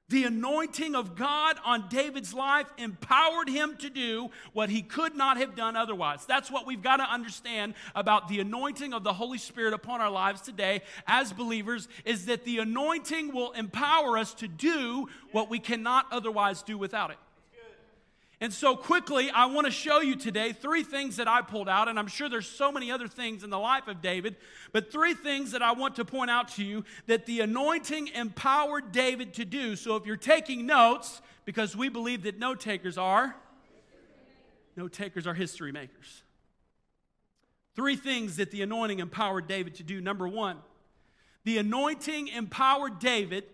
The 0.09 0.23
anointing 0.23 0.95
of 0.95 1.15
God 1.15 1.57
on 1.65 1.89
David's 1.89 2.33
life 2.33 2.67
empowered 2.77 3.49
him 3.49 3.75
to 3.79 3.89
do 3.89 4.29
what 4.53 4.69
he 4.69 4.81
could 4.81 5.15
not 5.15 5.35
have 5.35 5.53
done 5.53 5.75
otherwise. 5.75 6.25
That's 6.25 6.49
what 6.49 6.65
we've 6.65 6.81
got 6.81 6.97
to 6.97 7.03
understand 7.03 7.73
about 7.93 8.29
the 8.29 8.39
anointing 8.39 8.93
of 8.93 9.03
the 9.03 9.11
Holy 9.11 9.37
Spirit 9.37 9.73
upon 9.73 9.99
our 9.99 10.09
lives 10.09 10.39
today 10.39 10.81
as 11.07 11.33
believers 11.33 11.89
is 12.05 12.27
that 12.27 12.45
the 12.45 12.59
anointing 12.59 13.33
will 13.33 13.51
empower 13.51 14.17
us 14.17 14.33
to 14.35 14.47
do 14.47 15.09
what 15.33 15.49
we 15.49 15.59
cannot 15.59 16.05
otherwise 16.09 16.61
do 16.61 16.77
without 16.77 17.11
it. 17.11 17.17
And 18.39 18.53
so, 18.53 18.75
quickly, 18.75 19.31
I 19.31 19.47
want 19.47 19.65
to 19.65 19.71
show 19.71 19.99
you 19.99 20.15
today 20.15 20.53
three 20.53 20.83
things 20.83 21.15
that 21.15 21.27
I 21.27 21.41
pulled 21.41 21.67
out, 21.67 21.87
and 21.87 21.97
I'm 21.97 22.07
sure 22.07 22.29
there's 22.29 22.47
so 22.47 22.71
many 22.71 22.91
other 22.91 23.07
things 23.07 23.43
in 23.43 23.49
the 23.49 23.57
life 23.57 23.87
of 23.87 23.99
David, 23.99 24.35
but 24.71 24.91
three 24.91 25.15
things 25.15 25.51
that 25.51 25.63
I 25.63 25.71
want 25.71 25.95
to 25.95 26.05
point 26.05 26.29
out 26.29 26.49
to 26.49 26.63
you 26.63 26.85
that 27.07 27.25
the 27.25 27.39
anointing 27.39 28.09
empowered 28.09 28.91
David 28.91 29.33
to 29.35 29.45
do. 29.45 29.75
So, 29.75 29.95
if 29.95 30.05
you're 30.05 30.17
taking 30.17 30.67
notes, 30.67 31.19
because 31.45 31.75
we 31.75 31.89
believe 31.89 32.23
that 32.23 32.37
note 32.37 32.59
takers 32.59 32.95
are, 32.95 33.35
note 34.75 34.93
takers 34.93 35.25
are 35.25 35.33
history 35.33 35.71
makers. 35.71 36.21
Three 37.75 37.95
things 37.95 38.35
that 38.35 38.51
the 38.51 38.61
anointing 38.61 38.99
empowered 38.99 39.47
David 39.47 39.75
to 39.75 39.83
do. 39.83 39.99
Number 39.99 40.27
one, 40.27 40.57
the 41.43 41.57
anointing 41.57 42.27
empowered 42.27 42.99
David 42.99 43.45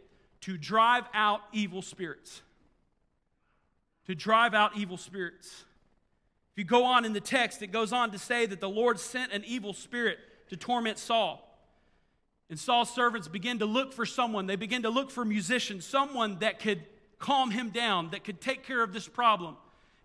to 0.42 0.58
drive 0.58 1.06
out 1.14 1.40
evil 1.54 1.82
spirits 1.82 2.42
to 4.08 4.16
drive 4.16 4.54
out 4.54 4.78
evil 4.78 4.98
spirits. 4.98 5.64
If 6.54 6.58
you 6.58 6.66
go 6.66 6.86
on 6.86 7.06
in 7.06 7.14
the 7.14 7.22
text, 7.22 7.62
it 7.62 7.72
goes 7.72 7.92
on 7.92 8.12
to 8.12 8.20
say 8.20 8.46
that 8.46 8.62
the 8.62 8.70
Lord 8.70 9.00
sent 9.00 9.32
an 9.32 9.44
evil 9.46 9.74
spirit 9.74 10.20
to 10.50 10.58
torment 10.58 11.00
Saul. 11.00 11.50
And 12.50 12.60
Saul's 12.60 12.94
servants 12.94 13.28
begin 13.28 13.60
to 13.60 13.66
look 13.66 13.94
for 13.94 14.06
someone. 14.06 14.46
They 14.46 14.56
begin 14.56 14.84
to 14.84 14.90
look 14.90 15.10
for 15.10 15.26
musicians, 15.26 15.86
someone 15.86 16.38
that 16.40 16.60
could 16.60 16.84
calm 17.18 17.50
him 17.50 17.70
down, 17.70 18.12
that 18.12 18.24
could 18.24 18.42
take 18.42 18.64
care 18.64 18.84
of 18.84 18.94
this 18.94 19.08
problem. 19.08 19.56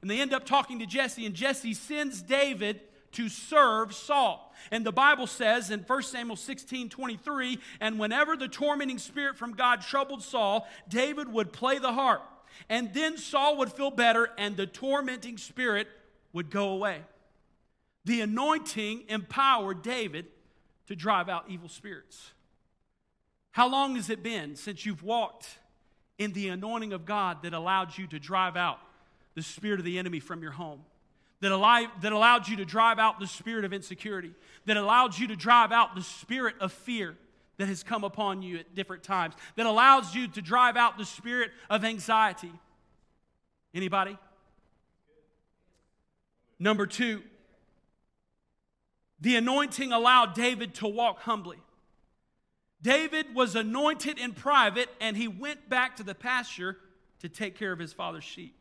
And 0.00 0.10
they 0.10 0.20
end 0.20 0.32
up 0.32 0.46
talking 0.46 0.78
to 0.78 0.86
Jesse, 0.86 1.26
and 1.26 1.34
Jesse 1.34 1.74
sends 1.74 2.22
David 2.22 2.80
to 3.12 3.28
serve 3.28 3.94
Saul. 3.94 4.54
And 4.70 4.86
the 4.86 4.92
Bible 4.92 5.26
says 5.26 5.70
in 5.70 5.80
1 5.80 6.02
Samuel 6.02 6.36
16 6.36 6.88
23, 6.88 7.58
and 7.80 7.98
whenever 7.98 8.36
the 8.36 8.48
tormenting 8.48 8.98
spirit 8.98 9.36
from 9.36 9.52
God 9.52 9.82
troubled 9.82 10.22
Saul, 10.22 10.68
David 10.88 11.30
would 11.32 11.52
play 11.52 11.78
the 11.78 11.92
harp. 11.92 12.22
And 12.68 12.92
then 12.92 13.16
Saul 13.16 13.56
would 13.58 13.72
feel 13.72 13.90
better 13.90 14.30
and 14.38 14.56
the 14.56 14.66
tormenting 14.66 15.38
spirit 15.38 15.88
would 16.32 16.50
go 16.50 16.70
away. 16.70 17.00
The 18.04 18.20
anointing 18.20 19.04
empowered 19.08 19.82
David 19.82 20.26
to 20.86 20.96
drive 20.96 21.28
out 21.28 21.44
evil 21.48 21.68
spirits. 21.68 22.32
How 23.50 23.68
long 23.68 23.96
has 23.96 24.08
it 24.10 24.22
been 24.22 24.56
since 24.56 24.86
you've 24.86 25.02
walked 25.02 25.58
in 26.16 26.32
the 26.32 26.48
anointing 26.48 26.92
of 26.92 27.04
God 27.04 27.42
that 27.42 27.52
allowed 27.52 27.96
you 27.98 28.06
to 28.08 28.18
drive 28.18 28.56
out 28.56 28.78
the 29.34 29.42
spirit 29.42 29.78
of 29.78 29.84
the 29.84 29.98
enemy 29.98 30.20
from 30.20 30.42
your 30.42 30.52
home? 30.52 30.80
That, 31.40 31.52
allowed, 31.52 31.88
that 32.02 32.12
allowed 32.12 32.48
you 32.48 32.56
to 32.56 32.64
drive 32.64 32.98
out 32.98 33.20
the 33.20 33.26
spirit 33.26 33.64
of 33.64 33.72
insecurity, 33.72 34.32
that 34.66 34.76
allowed 34.76 35.16
you 35.18 35.28
to 35.28 35.36
drive 35.36 35.70
out 35.70 35.94
the 35.94 36.02
spirit 36.02 36.56
of 36.60 36.72
fear 36.72 37.16
that 37.58 37.68
has 37.68 37.82
come 37.82 38.04
upon 38.04 38.42
you 38.42 38.58
at 38.58 38.74
different 38.74 39.02
times, 39.02 39.34
that 39.56 39.66
allows 39.66 40.14
you 40.14 40.28
to 40.28 40.40
drive 40.40 40.76
out 40.76 40.96
the 40.96 41.04
spirit 41.04 41.50
of 41.68 41.84
anxiety. 41.84 42.52
Anybody? 43.74 44.16
Number 46.58 46.86
two, 46.86 47.22
the 49.20 49.36
anointing 49.36 49.92
allowed 49.92 50.34
David 50.34 50.74
to 50.76 50.88
walk 50.88 51.20
humbly. 51.20 51.58
David 52.80 53.34
was 53.34 53.56
anointed 53.56 54.18
in 54.18 54.32
private 54.32 54.88
and 55.00 55.16
he 55.16 55.26
went 55.26 55.68
back 55.68 55.96
to 55.96 56.04
the 56.04 56.14
pasture 56.14 56.76
to 57.20 57.28
take 57.28 57.58
care 57.58 57.72
of 57.72 57.78
his 57.80 57.92
father's 57.92 58.24
sheep. 58.24 58.54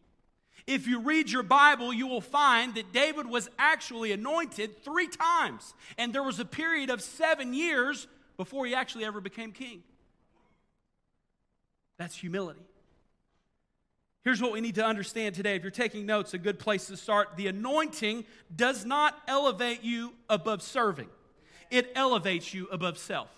If 0.66 0.88
you 0.88 1.00
read 1.00 1.30
your 1.32 1.44
Bible, 1.44 1.94
you 1.94 2.08
will 2.08 2.22
find 2.22 2.74
that 2.76 2.92
David 2.92 3.28
was 3.28 3.50
actually 3.58 4.12
anointed 4.12 4.84
three 4.84 5.08
times, 5.08 5.74
and 5.98 6.12
there 6.12 6.24
was 6.24 6.40
a 6.40 6.46
period 6.46 6.90
of 6.90 7.02
seven 7.02 7.54
years 7.54 8.08
before 8.38 8.66
he 8.66 8.74
actually 8.76 9.06
ever 9.06 9.20
became 9.20 9.52
king. 9.52 9.84
That's 11.98 12.16
humility. 12.16 12.62
Here's 14.24 14.42
what 14.42 14.52
we 14.52 14.62
need 14.62 14.76
to 14.76 14.86
understand 14.86 15.36
today. 15.36 15.56
If 15.56 15.64
you're 15.64 15.72
taking 15.72 16.06
notes, 16.06 16.34
a 16.34 16.38
good 16.38 16.60
place 16.60 16.88
to 16.88 16.98
start. 16.98 17.38
The 17.38 17.48
anointing 17.48 18.26
does 18.54 18.86
not 18.86 19.18
elevate 19.28 19.84
you 19.84 20.14
above 20.30 20.62
serving, 20.62 21.08
it 21.72 21.92
elevates 21.96 22.54
you 22.54 22.68
above 22.72 22.98
self. 22.98 23.30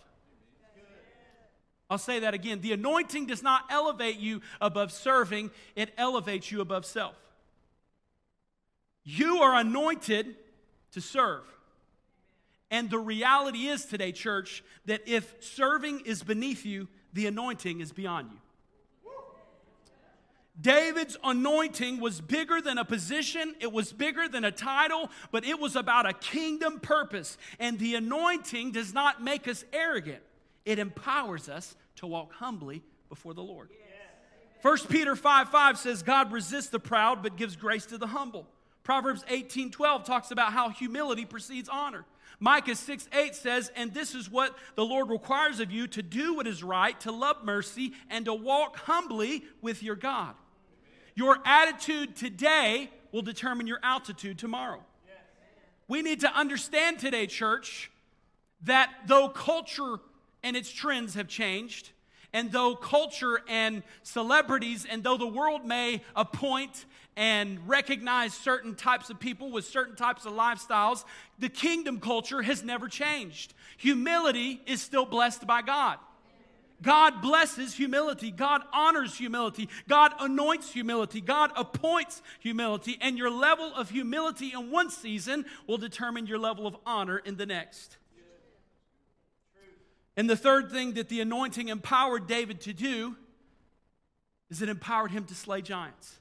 I'll 1.91 1.97
say 1.97 2.19
that 2.19 2.35
again. 2.35 2.61
The 2.61 2.73
anointing 2.73 3.25
does 3.25 3.41
not 3.41 3.63
elevate 3.71 4.19
you 4.19 4.41
above 4.61 4.91
serving, 4.91 5.51
it 5.75 5.93
elevates 5.97 6.51
you 6.51 6.61
above 6.61 6.85
self. 6.85 7.15
You 9.03 9.37
are 9.41 9.55
anointed 9.55 10.35
to 10.91 11.01
serve. 11.01 11.43
And 12.71 12.89
the 12.89 12.99
reality 12.99 13.67
is 13.67 13.85
today, 13.85 14.11
church, 14.11 14.63
that 14.85 15.07
if 15.07 15.35
serving 15.39 16.01
is 16.01 16.23
beneath 16.23 16.65
you, 16.65 16.87
the 17.13 17.25
anointing 17.25 17.81
is 17.81 17.91
beyond 17.91 18.29
you. 18.31 18.37
David's 20.61 21.17
anointing 21.23 22.01
was 22.01 22.19
bigger 22.19 22.61
than 22.61 22.77
a 22.77 22.83
position, 22.83 23.55
it 23.61 23.71
was 23.71 23.93
bigger 23.93 24.27
than 24.27 24.43
a 24.43 24.51
title, 24.51 25.09
but 25.31 25.45
it 25.45 25.57
was 25.57 25.77
about 25.77 26.05
a 26.05 26.13
kingdom 26.13 26.79
purpose. 26.81 27.37
And 27.59 27.79
the 27.79 27.95
anointing 27.95 28.71
does 28.71 28.93
not 28.93 29.23
make 29.23 29.47
us 29.47 29.63
arrogant, 29.71 30.21
it 30.65 30.79
empowers 30.79 31.47
us 31.47 31.75
to 31.97 32.07
walk 32.07 32.33
humbly 32.33 32.83
before 33.07 33.33
the 33.33 33.43
Lord. 33.43 33.69
1 34.61 34.77
Peter 34.89 35.15
5 35.15 35.49
5 35.49 35.77
says, 35.77 36.03
God 36.03 36.33
resists 36.33 36.67
the 36.67 36.79
proud 36.79 37.23
but 37.23 37.37
gives 37.37 37.55
grace 37.55 37.85
to 37.87 37.97
the 37.97 38.07
humble. 38.07 38.45
Proverbs 38.83 39.23
18 39.29 39.71
12 39.71 40.03
talks 40.03 40.31
about 40.31 40.51
how 40.51 40.69
humility 40.69 41.23
precedes 41.23 41.69
honor. 41.69 42.05
Micah 42.39 42.75
6 42.75 43.09
8 43.11 43.35
says, 43.35 43.71
And 43.75 43.93
this 43.93 44.15
is 44.15 44.29
what 44.29 44.57
the 44.75 44.85
Lord 44.85 45.09
requires 45.09 45.59
of 45.59 45.71
you 45.71 45.87
to 45.87 46.01
do 46.01 46.35
what 46.35 46.47
is 46.47 46.63
right, 46.63 46.99
to 47.01 47.11
love 47.11 47.43
mercy, 47.43 47.93
and 48.09 48.25
to 48.25 48.33
walk 48.33 48.77
humbly 48.77 49.43
with 49.61 49.83
your 49.83 49.95
God. 49.95 50.35
Your 51.15 51.39
attitude 51.45 52.15
today 52.15 52.89
will 53.11 53.21
determine 53.21 53.67
your 53.67 53.79
altitude 53.83 54.37
tomorrow. 54.37 54.81
We 55.87 56.01
need 56.01 56.21
to 56.21 56.31
understand 56.31 56.99
today, 56.99 57.25
church, 57.25 57.91
that 58.63 58.91
though 59.07 59.27
culture 59.27 59.97
and 60.43 60.55
its 60.55 60.71
trends 60.71 61.15
have 61.15 61.27
changed, 61.27 61.91
and 62.31 62.51
though 62.51 62.75
culture 62.75 63.41
and 63.47 63.83
celebrities, 64.03 64.85
and 64.89 65.03
though 65.03 65.17
the 65.17 65.27
world 65.27 65.65
may 65.65 66.03
appoint 66.15 66.85
and 67.19 67.59
recognize 67.67 68.33
certain 68.33 68.75
types 68.75 69.09
of 69.09 69.19
people 69.19 69.51
with 69.51 69.65
certain 69.65 69.97
types 69.97 70.25
of 70.25 70.31
lifestyles, 70.31 71.03
the 71.37 71.49
kingdom 71.49 71.99
culture 71.99 72.41
has 72.41 72.63
never 72.63 72.87
changed. 72.87 73.53
Humility 73.77 74.61
is 74.65 74.81
still 74.81 75.05
blessed 75.05 75.45
by 75.45 75.61
God. 75.61 75.99
God 76.81 77.21
blesses 77.21 77.75
humility. 77.75 78.31
God 78.31 78.61
honors 78.71 79.17
humility. 79.17 79.67
God 79.89 80.13
anoints 80.21 80.71
humility. 80.71 81.19
God 81.19 81.51
appoints 81.57 82.21
humility. 82.39 82.97
And 83.01 83.17
your 83.17 83.29
level 83.29 83.69
of 83.75 83.89
humility 83.89 84.53
in 84.53 84.71
one 84.71 84.89
season 84.89 85.43
will 85.67 85.77
determine 85.77 86.25
your 86.25 86.39
level 86.39 86.65
of 86.65 86.77
honor 86.85 87.17
in 87.17 87.35
the 87.35 87.45
next. 87.45 87.97
And 90.15 90.29
the 90.29 90.37
third 90.37 90.71
thing 90.71 90.93
that 90.93 91.09
the 91.09 91.19
anointing 91.19 91.67
empowered 91.67 92.27
David 92.27 92.61
to 92.61 92.71
do 92.71 93.17
is 94.49 94.61
it 94.61 94.69
empowered 94.69 95.11
him 95.11 95.25
to 95.25 95.35
slay 95.35 95.61
giants. 95.61 96.18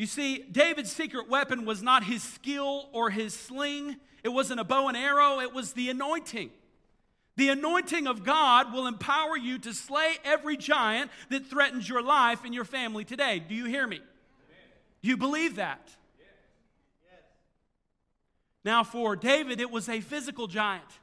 You 0.00 0.06
see, 0.06 0.38
David's 0.50 0.90
secret 0.90 1.28
weapon 1.28 1.66
was 1.66 1.82
not 1.82 2.04
his 2.04 2.22
skill 2.22 2.88
or 2.94 3.10
his 3.10 3.34
sling, 3.34 3.96
it 4.24 4.30
wasn't 4.30 4.58
a 4.58 4.64
bow 4.64 4.88
and 4.88 4.96
arrow, 4.96 5.40
it 5.40 5.52
was 5.52 5.74
the 5.74 5.90
anointing. 5.90 6.48
The 7.36 7.50
anointing 7.50 8.06
of 8.06 8.24
God 8.24 8.72
will 8.72 8.86
empower 8.86 9.36
you 9.36 9.58
to 9.58 9.74
slay 9.74 10.14
every 10.24 10.56
giant 10.56 11.10
that 11.28 11.44
threatens 11.44 11.86
your 11.86 12.00
life 12.00 12.46
and 12.46 12.54
your 12.54 12.64
family 12.64 13.04
today. 13.04 13.44
Do 13.46 13.54
you 13.54 13.66
hear 13.66 13.86
me? 13.86 14.00
Do 15.02 15.08
you 15.10 15.18
believe 15.18 15.56
that? 15.56 15.90
Now, 18.64 18.84
for 18.84 19.16
David, 19.16 19.60
it 19.60 19.70
was 19.70 19.86
a 19.90 20.00
physical 20.00 20.46
giant. 20.46 20.98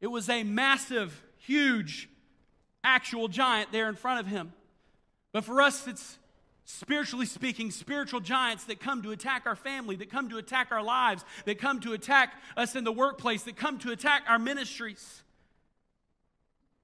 It 0.00 0.08
was 0.08 0.28
a 0.28 0.42
massive, 0.42 1.22
huge, 1.36 2.08
actual 2.82 3.28
giant 3.28 3.70
there 3.70 3.88
in 3.88 3.94
front 3.94 4.18
of 4.18 4.26
him. 4.26 4.52
But 5.30 5.44
for 5.44 5.62
us, 5.62 5.86
it's 5.86 6.18
spiritually 6.68 7.24
speaking, 7.24 7.70
spiritual 7.70 8.20
giants 8.20 8.64
that 8.64 8.78
come 8.78 9.02
to 9.02 9.10
attack 9.10 9.44
our 9.46 9.56
family, 9.56 9.96
that 9.96 10.10
come 10.10 10.28
to 10.28 10.36
attack 10.36 10.70
our 10.70 10.82
lives, 10.82 11.24
that 11.46 11.58
come 11.58 11.80
to 11.80 11.94
attack 11.94 12.34
us 12.56 12.76
in 12.76 12.84
the 12.84 12.92
workplace, 12.92 13.42
that 13.44 13.56
come 13.56 13.78
to 13.78 13.90
attack 13.90 14.22
our 14.28 14.38
ministries. 14.38 15.22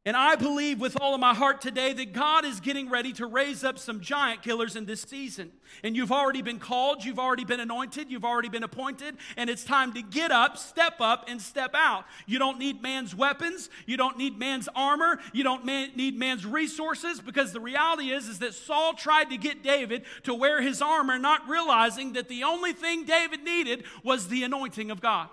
And 0.07 0.19
I 0.19 0.37
believe 0.37 0.81
with 0.81 1.01
all 1.01 1.15
of 1.15 1.21
my 1.21 1.33
heart 1.33 1.63
today 1.63 1.95
that 1.95 2.13
God 2.13 2.45
is 2.45 2.61
getting 2.61 2.91
ready 2.91 3.15
to 3.15 3.25
raise 3.25 3.65
up 3.65 3.79
some 3.79 4.01
giant 4.01 4.43
killers 4.43 4.77
in 4.77 4.85
this 4.85 5.01
season. 5.01 5.51
And 5.83 5.97
you've 5.97 6.13
already 6.13 6.43
been 6.43 6.59
called, 6.59 7.03
you've 7.03 7.19
already 7.19 7.47
been 7.47 7.59
anointed, 7.59 8.11
you've 8.11 8.25
already 8.25 8.51
been 8.51 8.65
appointed, 8.65 9.17
and 9.39 9.49
it's 9.49 9.65
time 9.65 9.95
to 9.95 10.03
get 10.03 10.31
up, 10.31 10.59
step 10.59 11.01
up, 11.01 11.25
and 11.27 11.41
step 11.41 11.71
out. 11.75 12.05
You 12.27 12.39
don't 12.39 12.59
need 12.59 12.83
man's 12.83 13.15
weapons, 13.15 13.71
you 13.87 13.97
don't 13.97 14.19
need 14.19 14.39
man's 14.39 14.69
armor, 14.77 15.21
you 15.33 15.43
don't 15.43 15.65
man, 15.65 15.93
need 15.97 16.19
man's 16.19 16.45
resources, 16.45 17.23
because 17.23 17.55
the 17.55 17.61
reality 17.61 18.11
is, 18.11 18.29
is 18.29 18.41
that 18.41 18.53
Saul 18.53 18.93
tried 18.93 19.31
to 19.31 19.39
get 19.39 19.63
David 19.63 20.05
to 20.25 20.35
wear 20.35 20.61
his 20.61 20.83
armor, 20.83 21.19
not 21.19 21.49
realizing 21.49 22.13
that 22.13 22.29
the 22.29 22.45
only 22.45 22.75
thing 22.75 23.07
David 23.07 23.43
needed 23.43 23.85
was 24.03 24.29
the 24.29 24.45
anointing 24.45 24.91
of 24.91 25.01
God. 25.01 25.31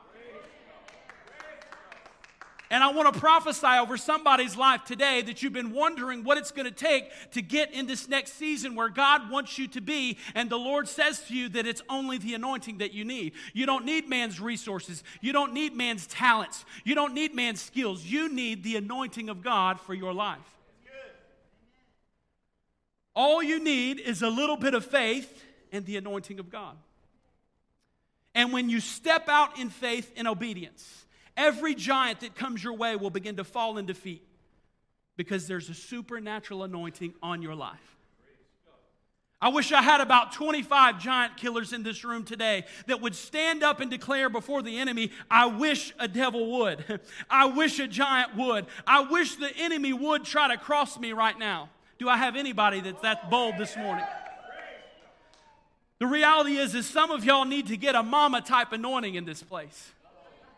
And 2.72 2.86
I 2.86 2.92
want 2.94 3.14
to 3.14 3.20
prophesy 3.20 3.68
over 3.68 3.98
somebody's 3.98 4.56
life 4.56 4.86
today 4.86 5.22
that 5.24 5.44
you've 5.44 5.52
been 5.52 5.74
wondering 5.74 6.24
what 6.24 6.38
it's 6.38 6.52
going 6.52 6.66
to 6.66 6.72
take 6.72 7.12
to 7.32 7.42
get 7.42 7.74
in 7.74 7.86
this 7.86 8.08
next 8.08 8.36
season 8.36 8.76
where 8.76 8.88
God 8.88 9.30
wants 9.30 9.58
you 9.58 9.68
to 9.68 9.82
be. 9.82 10.18
And 10.36 10.50
the 10.50 10.58
Lord 10.58 10.88
says 10.88 11.20
to 11.28 11.36
you 11.36 11.50
that 11.50 11.68
it's 11.68 11.82
only 11.90 12.18
the 12.18 12.34
anointing 12.34 12.78
that 12.78 12.94
you 12.94 13.04
need. 13.04 13.34
You 13.54 13.66
don't 13.66 13.84
need 13.84 14.08
man's 14.08 14.40
resources, 14.40 15.04
you 15.20 15.34
don't 15.34 15.52
need 15.54 15.76
man's 15.76 16.08
talents, 16.08 16.64
you 16.86 16.96
don't 16.96 17.14
need 17.14 17.36
man's 17.36 17.62
skills. 17.62 18.06
You 18.06 18.34
need 18.34 18.64
the 18.64 18.78
anointing 18.78 19.28
of 19.28 19.44
God 19.44 19.78
for 19.82 19.94
your 19.94 20.14
life. 20.14 20.40
All 23.14 23.44
you 23.44 23.62
need 23.62 24.00
is 24.00 24.22
a 24.22 24.30
little 24.30 24.56
bit 24.56 24.76
of 24.76 24.86
faith 24.86 25.44
and 25.74 25.86
the 25.86 25.98
anointing 25.98 26.40
of 26.40 26.50
God. 26.50 26.78
And 28.34 28.54
when 28.54 28.70
you 28.70 28.80
step 28.80 29.28
out 29.28 29.60
in 29.60 29.70
faith 29.70 30.10
and 30.16 30.26
obedience, 30.26 31.04
Every 31.42 31.74
giant 31.74 32.20
that 32.20 32.36
comes 32.36 32.64
your 32.64 32.74
way 32.74 32.96
will 32.96 33.10
begin 33.10 33.38
to 33.38 33.44
fall 33.44 33.80
in 33.80 33.88
defeat 33.88 34.24
because 35.18 35.48
there's 35.48 35.70
a 35.70 35.74
supernatural 35.74 36.64
anointing 36.64 37.16
on 37.24 37.42
your 37.42 37.56
life. 37.56 37.98
I 39.42 39.50
wish 39.50 39.72
I 39.72 39.82
had 39.82 40.02
about 40.02 40.34
25 40.34 41.02
giant 41.02 41.38
killers 41.38 41.74
in 41.74 41.82
this 41.82 42.04
room 42.04 42.26
today 42.26 42.66
that 42.86 43.02
would 43.02 43.16
stand 43.16 43.64
up 43.64 43.80
and 43.80 43.90
declare 43.90 44.30
before 44.30 44.62
the 44.62 44.78
enemy, 44.78 45.12
I 45.32 45.48
wish 45.48 45.96
a 45.98 46.08
devil 46.08 46.60
would. 46.60 47.02
I 47.30 47.46
wish 47.46 47.80
a 47.80 47.88
giant 47.88 48.38
would. 48.38 48.68
I 48.86 49.02
wish 49.02 49.38
the 49.38 49.50
enemy 49.58 49.94
would 49.94 50.24
try 50.26 50.48
to 50.48 50.58
cross 50.58 51.00
me 51.00 51.12
right 51.12 51.40
now. 51.40 51.70
Do 51.98 52.08
I 52.08 52.18
have 52.18 52.36
anybody 52.36 52.82
that's 52.82 53.02
that 53.02 53.32
bold 53.32 53.56
this 53.58 53.76
morning? 53.76 54.06
The 55.98 56.06
reality 56.06 56.58
is, 56.58 56.76
is 56.76 56.86
some 56.86 57.10
of 57.10 57.26
y'all 57.26 57.46
need 57.46 57.66
to 57.68 57.78
get 57.78 57.96
a 57.96 58.04
mama 58.04 58.42
type 58.42 58.74
anointing 58.74 59.16
in 59.16 59.26
this 59.26 59.42
place. 59.42 59.92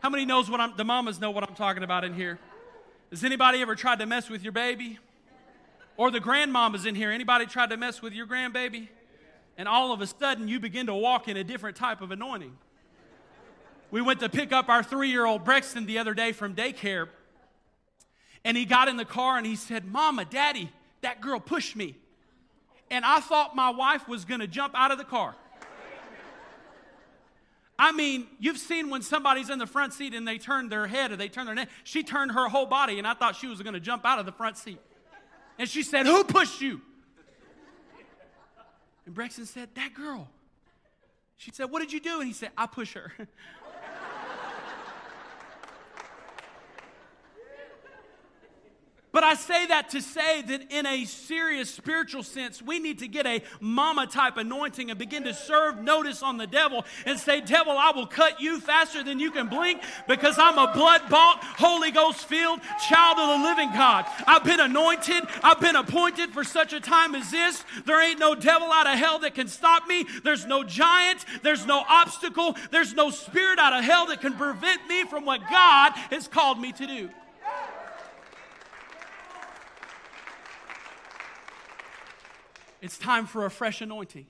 How 0.04 0.10
many 0.10 0.26
knows 0.26 0.50
what 0.50 0.60
I'm, 0.60 0.76
the 0.76 0.84
mamas 0.84 1.22
know 1.22 1.32
what 1.32 1.48
I'm 1.48 1.56
talking 1.56 1.82
about 1.82 2.04
in 2.04 2.14
here? 2.14 2.38
Has 3.10 3.24
anybody 3.24 3.62
ever 3.62 3.74
tried 3.74 4.00
to 4.00 4.06
mess 4.06 4.30
with 4.30 4.44
your 4.44 4.52
baby? 4.52 5.00
Or 5.96 6.12
the 6.12 6.20
grandmamas 6.20 6.86
in 6.86 6.94
here, 6.94 7.10
anybody 7.10 7.46
tried 7.46 7.70
to 7.70 7.78
mess 7.78 8.02
with 8.02 8.12
your 8.12 8.28
grandbaby? 8.28 8.90
And 9.58 9.66
all 9.66 9.94
of 9.94 10.02
a 10.02 10.08
sudden 10.08 10.50
you 10.50 10.60
begin 10.60 10.88
to 10.88 10.94
walk 10.94 11.30
in 11.30 11.38
a 11.38 11.44
different 11.46 11.78
type 11.78 12.02
of 12.02 12.12
anointing. 12.12 12.52
We 13.92 14.02
went 14.02 14.20
to 14.20 14.28
pick 14.28 14.52
up 14.52 14.68
our 14.68 14.84
three 14.84 15.08
year 15.08 15.26
old 15.26 15.46
Brexton 15.46 15.86
the 15.86 16.00
other 16.00 16.14
day 16.14 16.34
from 16.34 16.54
daycare. 16.54 17.08
And 18.44 18.58
he 18.58 18.66
got 18.66 18.90
in 18.90 18.98
the 18.98 19.06
car 19.06 19.38
and 19.38 19.46
he 19.46 19.56
said, 19.56 19.86
Mama, 19.86 20.26
Daddy, 20.26 20.70
that 21.00 21.22
girl 21.22 21.40
pushed 21.40 21.78
me. 21.78 21.96
And 22.92 23.06
I 23.06 23.22
thought 23.22 23.56
my 23.56 23.70
wife 23.70 24.10
was 24.10 24.26
to 24.42 24.48
jump 24.48 24.74
out 24.76 24.92
of 24.92 24.98
the 24.98 25.06
car. 25.06 25.34
I 27.78 27.92
mean, 27.92 28.28
you've 28.40 28.58
seen 28.58 28.90
when 28.90 29.02
somebody's 29.02 29.50
in 29.50 29.58
the 29.58 29.66
front 29.66 29.94
seat 29.94 30.14
and 30.14 30.28
they 30.28 30.38
turn 30.38 30.70
their 30.70 30.86
head 30.86 31.12
or 31.12 31.16
they 31.16 31.28
turn 31.28 31.46
their 31.46 31.56
neck. 31.56 31.70
She 31.84 32.04
turned 32.04 32.32
her 32.32 32.48
whole 32.48 32.68
body, 32.68 33.00
and 33.00 33.08
I 33.08 33.14
thought 33.14 33.36
she 33.36 33.48
was 33.48 33.62
going 33.62 33.74
to 33.74 33.80
jump 33.80 34.06
out 34.06 34.20
of 34.20 34.26
the 34.26 34.32
front 34.32 34.58
seat. 34.58 34.80
And 35.58 35.68
she 35.68 35.84
said, 35.84 36.06
Who 36.06 36.24
pushed 36.24 36.62
you? 36.62 36.82
And 39.06 39.14
Brexton 39.14 39.46
said, 39.46 39.70
That 39.76 39.94
girl. 39.94 40.30
She 41.38 41.52
said, 41.52 41.72
What 41.72 41.80
did 41.80 41.92
you 41.92 42.00
do? 42.00 42.20
And 42.20 42.28
he 42.28 42.34
said, 42.34 42.52
I 42.58 42.68
push 42.68 42.94
her. 42.94 43.12
But 49.24 49.30
I 49.30 49.36
say 49.36 49.68
that 49.68 49.90
to 49.92 50.02
say 50.02 50.42
that 50.42 50.70
in 50.70 50.86
a 50.86 51.06
serious 51.06 51.70
spiritual 51.70 52.24
sense, 52.24 52.62
we 52.62 52.78
need 52.78 53.00
to 53.00 53.08
get 53.08 53.26
a 53.26 53.42
mama 53.62 54.06
type 54.06 54.36
anointing 54.36 54.90
and 54.90 55.00
begin 55.00 55.24
to 55.24 55.34
serve 55.34 55.82
notice 55.82 56.22
on 56.22 56.36
the 56.36 56.46
devil 56.46 56.84
and 57.06 57.18
say, 57.18 57.40
Devil, 57.40 57.72
I 57.72 57.94
will 57.96 58.06
cut 58.06 58.42
you 58.42 58.60
faster 58.60 59.02
than 59.02 59.22
you 59.22 59.32
can 59.32 59.48
blink 59.48 59.82
because 60.10 60.38
I'm 60.38 60.58
a 60.58 60.74
blood 60.74 61.04
bought, 61.10 61.42
Holy 61.42 61.90
Ghost 61.90 62.26
filled 62.26 62.60
child 62.90 63.18
of 63.18 63.40
the 63.40 63.46
living 63.46 63.70
God. 63.72 64.06
I've 64.28 64.44
been 64.44 64.60
anointed, 64.60 65.24
I've 65.42 65.62
been 65.62 65.78
appointed 65.78 66.32
for 66.32 66.44
such 66.44 66.74
a 66.74 66.82
time 66.82 67.16
as 67.16 67.32
this. 67.32 67.64
There 67.86 68.06
ain't 68.06 68.20
no 68.20 68.36
devil 68.36 68.74
out 68.74 68.88
of 68.88 69.00
hell 69.00 69.20
that 69.20 69.36
can 69.36 69.48
stop 69.48 69.88
me. 69.88 70.06
There's 70.26 70.46
no 70.46 70.66
giant, 70.66 71.24
there's 71.44 71.66
no 71.66 71.86
obstacle, 71.88 72.58
there's 72.72 72.94
no 72.94 73.10
spirit 73.10 73.58
out 73.58 73.72
of 73.72 73.86
hell 73.86 74.06
that 74.08 74.20
can 74.20 74.34
prevent 74.34 74.86
me 74.90 75.06
from 75.06 75.24
what 75.24 75.40
God 75.50 75.94
has 76.12 76.28
called 76.28 76.60
me 76.60 76.74
to 76.74 76.86
do. 76.86 77.10
It's 82.84 82.98
time 82.98 83.28
for 83.28 83.46
a 83.46 83.50
fresh 83.50 83.80
anointing. 83.80 84.26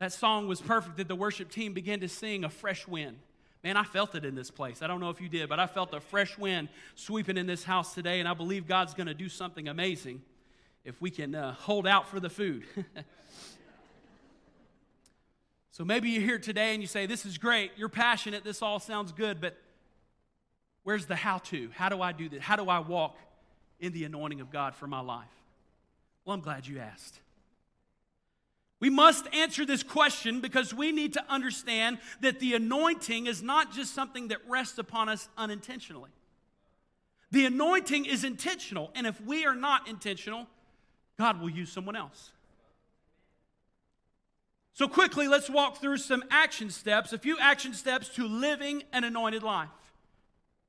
That 0.00 0.12
song 0.12 0.46
was 0.46 0.60
perfect 0.60 0.98
that 0.98 1.08
the 1.08 1.14
worship 1.14 1.50
team 1.50 1.72
began 1.72 2.00
to 2.00 2.08
sing 2.10 2.44
a 2.44 2.50
fresh 2.50 2.86
wind. 2.86 3.16
Man, 3.64 3.78
I 3.78 3.84
felt 3.84 4.14
it 4.16 4.26
in 4.26 4.34
this 4.34 4.50
place. 4.50 4.82
I 4.82 4.86
don't 4.86 5.00
know 5.00 5.08
if 5.08 5.18
you 5.18 5.30
did, 5.30 5.48
but 5.48 5.58
I 5.58 5.66
felt 5.66 5.94
a 5.94 6.00
fresh 6.00 6.36
wind 6.36 6.68
sweeping 6.96 7.38
in 7.38 7.46
this 7.46 7.64
house 7.64 7.94
today, 7.94 8.20
and 8.20 8.28
I 8.28 8.34
believe 8.34 8.68
God's 8.68 8.92
going 8.92 9.06
to 9.06 9.14
do 9.14 9.30
something 9.30 9.66
amazing 9.66 10.20
if 10.84 11.00
we 11.00 11.08
can 11.08 11.34
uh, 11.34 11.54
hold 11.54 11.86
out 11.86 12.06
for 12.06 12.20
the 12.20 12.28
food. 12.28 12.64
so 15.70 15.86
maybe 15.86 16.10
you're 16.10 16.22
here 16.22 16.38
today 16.38 16.74
and 16.74 16.82
you 16.82 16.86
say, 16.86 17.06
This 17.06 17.24
is 17.24 17.38
great. 17.38 17.70
You're 17.78 17.88
passionate. 17.88 18.44
This 18.44 18.60
all 18.60 18.78
sounds 18.78 19.10
good, 19.10 19.40
but 19.40 19.56
where's 20.82 21.06
the 21.06 21.16
how 21.16 21.38
to? 21.38 21.70
How 21.72 21.88
do 21.88 22.02
I 22.02 22.12
do 22.12 22.28
this? 22.28 22.42
How 22.42 22.56
do 22.56 22.68
I 22.68 22.80
walk 22.80 23.16
in 23.78 23.94
the 23.94 24.04
anointing 24.04 24.42
of 24.42 24.50
God 24.50 24.74
for 24.74 24.86
my 24.86 25.00
life? 25.00 25.39
Well, 26.24 26.34
I'm 26.34 26.40
glad 26.40 26.66
you 26.66 26.78
asked. 26.78 27.20
We 28.80 28.88
must 28.88 29.26
answer 29.34 29.66
this 29.66 29.82
question 29.82 30.40
because 30.40 30.72
we 30.72 30.90
need 30.90 31.12
to 31.12 31.24
understand 31.28 31.98
that 32.22 32.40
the 32.40 32.54
anointing 32.54 33.26
is 33.26 33.42
not 33.42 33.72
just 33.72 33.94
something 33.94 34.28
that 34.28 34.38
rests 34.48 34.78
upon 34.78 35.10
us 35.10 35.28
unintentionally. 35.36 36.10
The 37.30 37.44
anointing 37.44 38.06
is 38.06 38.24
intentional, 38.24 38.90
and 38.94 39.06
if 39.06 39.20
we 39.20 39.44
are 39.44 39.54
not 39.54 39.86
intentional, 39.86 40.46
God 41.18 41.40
will 41.40 41.50
use 41.50 41.70
someone 41.70 41.94
else. 41.94 42.32
So, 44.72 44.88
quickly, 44.88 45.28
let's 45.28 45.50
walk 45.50 45.78
through 45.78 45.98
some 45.98 46.24
action 46.30 46.70
steps, 46.70 47.12
a 47.12 47.18
few 47.18 47.38
action 47.38 47.74
steps 47.74 48.08
to 48.10 48.26
living 48.26 48.82
an 48.94 49.04
anointed 49.04 49.42
life. 49.42 49.68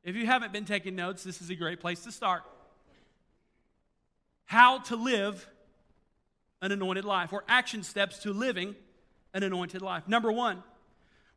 If 0.03 0.15
you 0.15 0.25
haven't 0.25 0.51
been 0.51 0.65
taking 0.65 0.95
notes, 0.95 1.23
this 1.23 1.41
is 1.41 1.49
a 1.49 1.55
great 1.55 1.79
place 1.79 2.03
to 2.03 2.11
start 2.11 2.43
how 4.51 4.79
to 4.79 4.97
live 4.97 5.47
an 6.61 6.73
anointed 6.73 7.05
life 7.05 7.31
or 7.31 7.41
action 7.47 7.83
steps 7.83 8.19
to 8.19 8.33
living 8.33 8.75
an 9.33 9.43
anointed 9.43 9.81
life. 9.81 10.09
Number 10.09 10.29
one, 10.29 10.61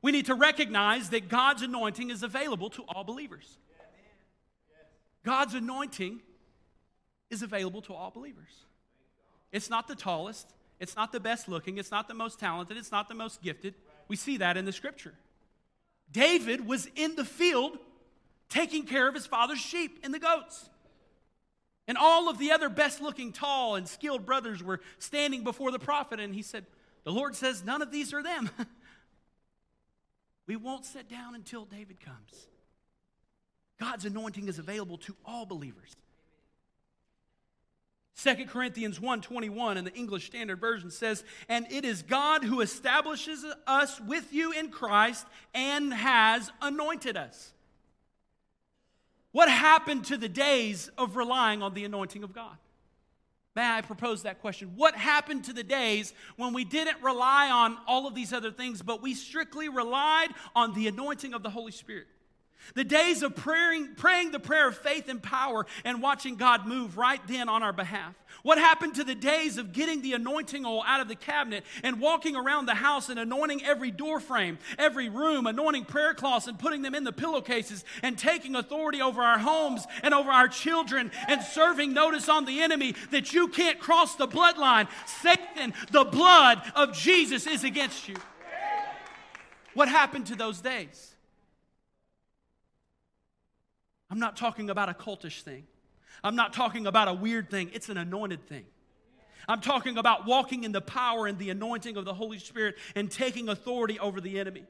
we 0.03 0.11
need 0.11 0.27
to 0.27 0.35
recognize 0.35 1.11
that 1.11 1.29
God's 1.29 1.63
anointing 1.63 2.11
is 2.11 2.25
available 2.25 2.71
to 2.71 2.83
all 2.89 3.05
believers. 3.05 3.59
God's 5.25 5.55
anointing 5.55 6.23
is 7.31 7.41
available 7.43 7.83
to 7.83 7.95
all 7.95 8.11
believers. 8.11 8.51
It's 9.53 9.71
not 9.71 9.87
the 9.87 9.95
tallest, 9.95 10.53
it's 10.81 10.97
not 10.97 11.13
the 11.13 11.21
best 11.21 11.49
looking, 11.49 11.79
it's 11.79 11.93
not 11.93 12.09
the 12.09 12.15
most 12.15 12.41
talented, 12.41 12.77
it's 12.77 12.91
not 12.91 13.07
the 13.07 13.15
most 13.15 13.41
gifted. 13.43 13.75
We 14.09 14.17
see 14.17 14.39
that 14.39 14.57
in 14.57 14.65
the 14.65 14.73
scripture. 14.73 15.15
David 16.11 16.67
was 16.67 16.89
in 16.97 17.15
the 17.15 17.25
field 17.25 17.79
taking 18.49 18.87
care 18.87 19.07
of 19.07 19.15
his 19.15 19.25
father's 19.25 19.61
sheep 19.61 20.01
and 20.03 20.13
the 20.13 20.19
goats. 20.19 20.69
And 21.87 21.99
all 21.99 22.29
of 22.29 22.39
the 22.39 22.53
other 22.53 22.69
best 22.69 23.01
looking, 23.01 23.33
tall, 23.33 23.77
and 23.77 23.87
skilled 23.87 24.25
brothers 24.25 24.63
were 24.63 24.81
standing 24.99 25.45
before 25.45 25.71
the 25.71 25.79
prophet, 25.79 26.19
and 26.19 26.35
he 26.35 26.43
said, 26.43 26.65
The 27.05 27.13
Lord 27.13 27.35
says, 27.35 27.63
None 27.65 27.83
of 27.83 27.91
these 27.91 28.15
are 28.15 28.23
them. 28.23 28.51
we 30.47 30.57
won't 30.57 30.87
sit 30.87 31.09
down 31.09 31.35
until 31.35 31.65
David 31.65 32.01
comes. 32.01 32.47
God's 33.79 34.05
anointing 34.05 34.49
is 34.49 34.59
available 34.59 34.99
to 34.99 35.15
all 35.27 35.45
believers. 35.45 35.97
2 38.17 38.47
Corinthians 38.47 39.01
1:21 39.01 39.77
in 39.77 39.85
the 39.85 39.93
English 39.93 40.27
Standard 40.27 40.61
Version 40.61 40.91
says, 40.91 41.25
"And 41.49 41.71
it 41.71 41.85
is 41.85 42.03
God 42.03 42.45
who 42.45 42.61
establishes 42.61 43.45
us 43.67 44.01
with 44.01 44.33
you 44.33 44.53
in 44.53 44.71
Christ 44.71 45.27
and 45.53 45.93
has 45.93 46.53
anointed 46.63 47.17
us." 47.17 47.53
What 49.35 49.49
happened 49.49 50.05
to 50.05 50.17
the 50.17 50.29
days 50.29 50.89
of 50.97 51.17
relying 51.17 51.61
on 51.61 51.75
the 51.75 51.85
anointing 51.85 52.23
of 52.23 52.33
God? 52.33 52.57
May 53.57 53.69
I 53.69 53.81
propose 53.81 54.23
that 54.23 54.41
question? 54.41 54.75
What 54.77 54.95
happened 54.95 55.43
to 55.47 55.53
the 55.53 55.65
days 55.65 56.15
when 56.37 56.55
we 56.55 56.65
didn't 56.65 57.03
rely 57.03 57.51
on 57.51 57.77
all 57.89 58.07
of 58.07 58.15
these 58.15 58.33
other 58.33 58.53
things, 58.53 58.81
but 58.81 59.03
we 59.03 59.13
strictly 59.13 59.69
relied 59.69 60.29
on 60.55 60.73
the 60.73 60.87
anointing 60.87 61.35
of 61.35 61.43
the 61.43 61.51
Holy 61.51 61.73
Spirit? 61.73 62.07
The 62.75 62.85
days 62.85 63.23
of 63.23 63.37
praying, 63.37 63.95
praying 63.97 64.33
the 64.33 64.41
prayer 64.41 64.69
of 64.69 64.77
faith 64.77 65.09
and 65.09 65.23
power 65.23 65.67
and 65.85 66.03
watching 66.03 66.37
God 66.37 66.67
move 66.67 66.97
right 66.97 67.21
then 67.27 67.49
on 67.49 67.63
our 67.63 67.73
behalf. 67.73 68.15
What 68.43 68.59
happened 68.59 68.97
to 68.97 69.05
the 69.05 69.15
days 69.15 69.59
of 69.59 69.73
getting 69.73 70.03
the 70.03 70.13
anointing 70.15 70.67
oil 70.67 70.83
out 70.87 71.01
of 71.01 71.09
the 71.09 71.15
cabinet 71.15 71.65
and 71.83 72.01
walking 72.01 72.37
around 72.37 72.67
the 72.67 72.75
house 72.75 73.09
and 73.09 73.19
anointing 73.19 73.65
every 73.65 73.91
door 73.91 74.21
frame, 74.21 74.59
every 74.79 75.09
room, 75.09 75.47
anointing 75.47 75.85
prayer 75.85 76.15
cloths 76.15 76.47
and 76.47 76.59
putting 76.59 76.83
them 76.83 76.95
in 76.95 77.05
the 77.05 77.13
pillowcases 77.13 77.85
and 78.03 78.19
taking 78.19 78.55
authority 78.57 79.01
over 79.01 79.23
our 79.23 79.39
homes 79.39 79.87
and 80.03 80.13
over 80.13 80.31
our 80.31 80.49
children 80.49 81.11
and 81.29 81.43
serving 81.43 81.95
notice 81.95 82.29
on 82.29 82.45
the 82.45 82.61
enemy 82.61 82.95
that 83.11 83.33
you 83.33 83.49
can't 83.49 83.79
cross 83.79 84.17
the 84.17 84.29
bloodline? 84.29 84.89
Satan, 85.07 85.73
the 85.91 86.05
blood 86.05 86.61
of 86.75 86.93
Jesus 86.93 87.47
is 87.47 87.65
against 87.65 88.09
you. 88.09 88.17
What 89.75 89.89
happened 89.89 90.27
to 90.27 90.37
those 90.37 90.61
days? 90.61 91.14
I'm 94.15 94.21
not 94.21 94.37
talking 94.37 94.71
about 94.71 94.89
a 94.89 94.95
cultish 94.95 95.43
thing. 95.43 95.65
I'm 96.23 96.37
not 96.37 96.53
talking 96.53 96.87
about 96.87 97.09
a 97.09 97.13
weird 97.13 97.51
thing. 97.51 97.73
It's 97.73 97.89
an 97.89 97.97
anointed 97.97 98.47
thing. 98.47 98.65
I'm 99.49 99.61
talking 99.61 99.99
about 99.99 100.25
walking 100.25 100.63
in 100.63 100.71
the 100.71 100.81
power 100.81 101.27
and 101.27 101.37
the 101.37 101.51
anointing 101.51 101.97
of 101.97 102.05
the 102.05 102.15
Holy 102.15 102.39
Spirit 102.39 102.77
and 102.95 103.11
taking 103.11 103.49
authority 103.49 103.99
over 103.99 104.21
the 104.21 104.39
enemy. 104.39 104.63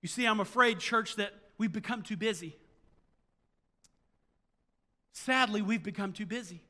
You 0.00 0.08
see, 0.08 0.26
I'm 0.26 0.38
afraid, 0.38 0.78
church, 0.78 1.16
that 1.16 1.32
we've 1.58 1.72
become 1.72 2.02
too 2.02 2.16
busy. 2.16 2.56
Sadly, 5.10 5.60
we've 5.60 5.82
become 5.82 6.12
too 6.12 6.24
busy. 6.24 6.60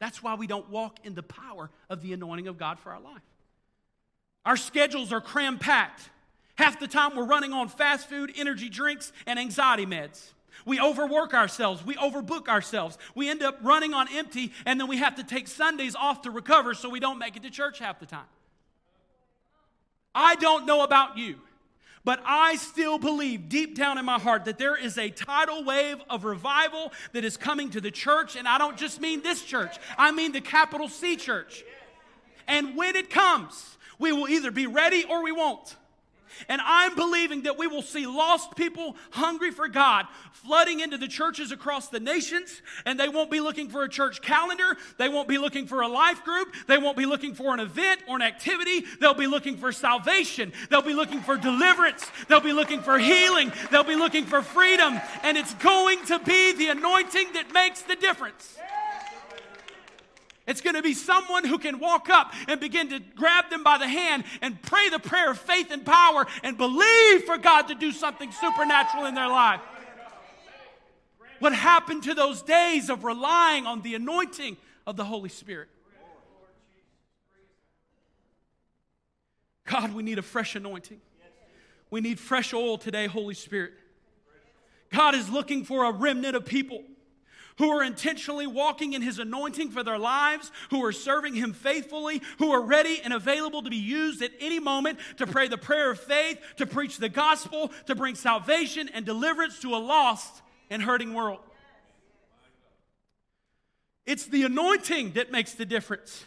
That's 0.00 0.22
why 0.22 0.34
we 0.34 0.46
don't 0.46 0.68
walk 0.68 0.98
in 1.02 1.14
the 1.14 1.22
power 1.22 1.70
of 1.88 2.02
the 2.02 2.12
anointing 2.12 2.46
of 2.46 2.58
God 2.58 2.78
for 2.78 2.92
our 2.92 3.00
life. 3.00 3.22
Our 4.44 4.58
schedules 4.58 5.14
are 5.14 5.22
cram 5.22 5.58
packed. 5.58 6.10
Half 6.56 6.78
the 6.78 6.88
time, 6.88 7.16
we're 7.16 7.24
running 7.24 7.54
on 7.54 7.70
fast 7.70 8.06
food, 8.06 8.30
energy 8.36 8.68
drinks, 8.68 9.14
and 9.26 9.38
anxiety 9.38 9.86
meds. 9.86 10.32
We 10.64 10.80
overwork 10.80 11.34
ourselves. 11.34 11.84
We 11.84 11.94
overbook 11.96 12.48
ourselves. 12.48 12.98
We 13.14 13.28
end 13.28 13.42
up 13.42 13.58
running 13.62 13.94
on 13.94 14.08
empty, 14.12 14.52
and 14.64 14.80
then 14.80 14.88
we 14.88 14.98
have 14.98 15.16
to 15.16 15.24
take 15.24 15.48
Sundays 15.48 15.94
off 15.94 16.22
to 16.22 16.30
recover 16.30 16.74
so 16.74 16.88
we 16.88 17.00
don't 17.00 17.18
make 17.18 17.36
it 17.36 17.42
to 17.42 17.50
church 17.50 17.78
half 17.78 18.00
the 18.00 18.06
time. 18.06 18.26
I 20.14 20.34
don't 20.36 20.66
know 20.66 20.82
about 20.82 21.16
you, 21.16 21.36
but 22.04 22.20
I 22.24 22.56
still 22.56 22.98
believe 22.98 23.48
deep 23.48 23.74
down 23.76 23.96
in 23.98 24.04
my 24.04 24.18
heart 24.18 24.44
that 24.44 24.58
there 24.58 24.76
is 24.76 24.98
a 24.98 25.10
tidal 25.10 25.64
wave 25.64 25.96
of 26.10 26.24
revival 26.24 26.92
that 27.12 27.24
is 27.24 27.36
coming 27.36 27.70
to 27.70 27.80
the 27.80 27.90
church, 27.90 28.36
and 28.36 28.46
I 28.46 28.58
don't 28.58 28.76
just 28.76 29.00
mean 29.00 29.22
this 29.22 29.42
church, 29.42 29.76
I 29.96 30.12
mean 30.12 30.32
the 30.32 30.40
capital 30.40 30.88
C 30.88 31.16
church. 31.16 31.64
And 32.46 32.76
when 32.76 32.96
it 32.96 33.08
comes, 33.08 33.78
we 33.98 34.12
will 34.12 34.28
either 34.28 34.50
be 34.50 34.66
ready 34.66 35.04
or 35.04 35.22
we 35.22 35.32
won't. 35.32 35.76
And 36.48 36.60
I'm 36.64 36.94
believing 36.94 37.42
that 37.42 37.58
we 37.58 37.66
will 37.66 37.82
see 37.82 38.06
lost 38.06 38.56
people 38.56 38.96
hungry 39.10 39.50
for 39.50 39.68
God 39.68 40.06
flooding 40.32 40.80
into 40.80 40.98
the 40.98 41.08
churches 41.08 41.52
across 41.52 41.88
the 41.88 42.00
nations, 42.00 42.62
and 42.84 42.98
they 42.98 43.08
won't 43.08 43.30
be 43.30 43.40
looking 43.40 43.68
for 43.68 43.84
a 43.84 43.88
church 43.88 44.20
calendar. 44.22 44.76
They 44.98 45.08
won't 45.08 45.28
be 45.28 45.38
looking 45.38 45.66
for 45.66 45.82
a 45.82 45.88
life 45.88 46.24
group. 46.24 46.52
They 46.66 46.78
won't 46.78 46.96
be 46.96 47.06
looking 47.06 47.34
for 47.34 47.54
an 47.54 47.60
event 47.60 48.00
or 48.08 48.16
an 48.16 48.22
activity. 48.22 48.84
They'll 49.00 49.14
be 49.14 49.26
looking 49.26 49.56
for 49.56 49.72
salvation. 49.72 50.52
They'll 50.68 50.82
be 50.82 50.94
looking 50.94 51.20
for 51.20 51.36
deliverance. 51.36 52.10
They'll 52.28 52.40
be 52.40 52.52
looking 52.52 52.80
for 52.80 52.98
healing. 52.98 53.52
They'll 53.70 53.84
be 53.84 53.96
looking 53.96 54.24
for 54.24 54.42
freedom. 54.42 55.00
And 55.22 55.36
it's 55.36 55.54
going 55.54 56.04
to 56.06 56.18
be 56.18 56.54
the 56.54 56.68
anointing 56.68 57.32
that 57.34 57.52
makes 57.52 57.82
the 57.82 57.96
difference. 57.96 58.58
It's 60.52 60.60
going 60.60 60.76
to 60.76 60.82
be 60.82 60.92
someone 60.92 61.46
who 61.46 61.56
can 61.56 61.78
walk 61.78 62.10
up 62.10 62.34
and 62.46 62.60
begin 62.60 62.90
to 62.90 63.00
grab 63.16 63.48
them 63.48 63.64
by 63.64 63.78
the 63.78 63.88
hand 63.88 64.24
and 64.42 64.60
pray 64.60 64.90
the 64.90 64.98
prayer 64.98 65.30
of 65.30 65.38
faith 65.38 65.70
and 65.70 65.82
power 65.82 66.26
and 66.42 66.58
believe 66.58 67.24
for 67.24 67.38
God 67.38 67.68
to 67.68 67.74
do 67.74 67.90
something 67.90 68.30
supernatural 68.30 69.06
in 69.06 69.14
their 69.14 69.28
life. 69.28 69.62
What 71.38 71.54
happened 71.54 72.02
to 72.02 72.12
those 72.12 72.42
days 72.42 72.90
of 72.90 73.02
relying 73.02 73.66
on 73.66 73.80
the 73.80 73.94
anointing 73.94 74.58
of 74.86 74.98
the 74.98 75.04
Holy 75.04 75.30
Spirit? 75.30 75.70
God, 79.64 79.94
we 79.94 80.02
need 80.02 80.18
a 80.18 80.22
fresh 80.22 80.54
anointing. 80.54 81.00
We 81.88 82.02
need 82.02 82.20
fresh 82.20 82.52
oil 82.52 82.76
today, 82.76 83.06
Holy 83.06 83.32
Spirit. 83.32 83.72
God 84.92 85.14
is 85.14 85.30
looking 85.30 85.64
for 85.64 85.86
a 85.86 85.92
remnant 85.92 86.36
of 86.36 86.44
people 86.44 86.84
who 87.58 87.70
are 87.70 87.82
intentionally 87.82 88.46
walking 88.46 88.92
in 88.92 89.02
His 89.02 89.18
anointing 89.18 89.70
for 89.70 89.82
their 89.82 89.98
lives, 89.98 90.50
who 90.70 90.84
are 90.84 90.92
serving 90.92 91.34
Him 91.34 91.52
faithfully, 91.52 92.22
who 92.38 92.52
are 92.52 92.62
ready 92.62 93.00
and 93.02 93.12
available 93.12 93.62
to 93.62 93.70
be 93.70 93.76
used 93.76 94.22
at 94.22 94.32
any 94.40 94.58
moment 94.58 94.98
to 95.18 95.26
pray 95.26 95.48
the 95.48 95.58
prayer 95.58 95.90
of 95.90 96.00
faith, 96.00 96.38
to 96.56 96.66
preach 96.66 96.98
the 96.98 97.08
gospel, 97.08 97.70
to 97.86 97.94
bring 97.94 98.14
salvation 98.14 98.88
and 98.92 99.04
deliverance 99.04 99.58
to 99.60 99.74
a 99.74 99.78
lost 99.78 100.42
and 100.70 100.82
hurting 100.82 101.14
world. 101.14 101.40
It's 104.06 104.26
the 104.26 104.42
anointing 104.44 105.12
that 105.12 105.30
makes 105.30 105.54
the 105.54 105.64
difference. 105.64 106.24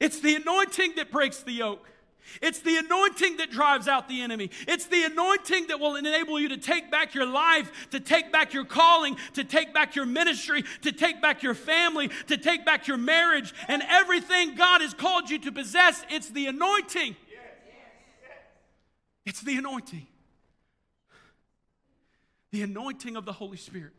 It's 0.00 0.20
the 0.20 0.36
anointing 0.36 0.94
that 0.96 1.10
breaks 1.10 1.42
the 1.42 1.52
yoke. 1.52 1.86
It's 2.42 2.60
the 2.60 2.76
anointing 2.76 3.36
that 3.36 3.50
drives 3.50 3.86
out 3.88 4.08
the 4.08 4.22
enemy. 4.22 4.50
It's 4.66 4.86
the 4.86 5.04
anointing 5.04 5.68
that 5.68 5.78
will 5.78 5.96
enable 5.96 6.40
you 6.40 6.48
to 6.48 6.56
take 6.56 6.90
back 6.90 7.14
your 7.14 7.26
life, 7.26 7.88
to 7.90 8.00
take 8.00 8.32
back 8.32 8.52
your 8.52 8.64
calling, 8.64 9.16
to 9.34 9.44
take 9.44 9.72
back 9.72 9.94
your 9.94 10.06
ministry, 10.06 10.64
to 10.82 10.92
take 10.92 11.22
back 11.22 11.42
your 11.42 11.54
family, 11.54 12.10
to 12.26 12.36
take 12.36 12.64
back 12.64 12.88
your 12.88 12.96
marriage, 12.96 13.54
and 13.68 13.82
everything 13.88 14.54
God 14.54 14.80
has 14.80 14.94
called 14.94 15.30
you 15.30 15.38
to 15.40 15.52
possess. 15.52 16.04
It's 16.10 16.28
the 16.28 16.46
anointing. 16.46 17.16
It's 19.24 19.40
the 19.40 19.56
anointing. 19.56 20.06
The 22.50 22.62
anointing 22.62 23.16
of 23.16 23.24
the 23.24 23.32
Holy 23.32 23.56
Spirit. 23.56 23.92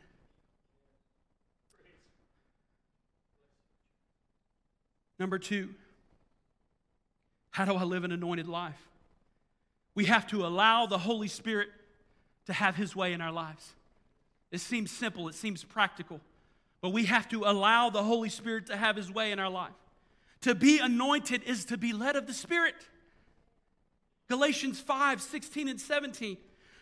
Number 5.18 5.40
two, 5.40 5.70
how 7.56 7.64
do 7.64 7.74
I 7.74 7.84
live 7.84 8.04
an 8.04 8.12
anointed 8.12 8.50
life? 8.50 8.90
We 9.96 10.04
have 10.06 10.28
to 10.28 10.46
allow 10.46 10.88
the 10.88 10.98
Holy 10.98 11.30
Spirit 11.30 11.70
to 12.48 12.52
have 12.52 12.76
His 12.76 12.98
way 12.98 13.14
in 13.14 13.22
our 13.22 13.32
lives. 13.32 13.76
It 14.52 14.60
seems 14.60 14.92
simple, 14.92 15.30
it 15.30 15.36
seems 15.36 15.64
practical, 15.64 16.20
but 16.82 16.90
we 16.90 17.06
have 17.06 17.30
to 17.30 17.46
allow 17.46 17.90
the 17.90 18.04
Holy 18.04 18.28
Spirit 18.28 18.66
to 18.66 18.76
have 18.76 18.98
His 18.98 19.10
way 19.10 19.32
in 19.32 19.40
our 19.40 19.50
life. 19.50 19.72
To 20.42 20.54
be 20.54 20.80
anointed 20.80 21.44
is 21.44 21.64
to 21.66 21.78
be 21.78 21.94
led 21.94 22.18
of 22.18 22.28
the 22.28 22.34
Spirit. 22.34 22.76
Galatians 24.28 24.82
5 24.82 25.22
16 25.22 25.70
and 25.70 25.80
17 25.80 26.36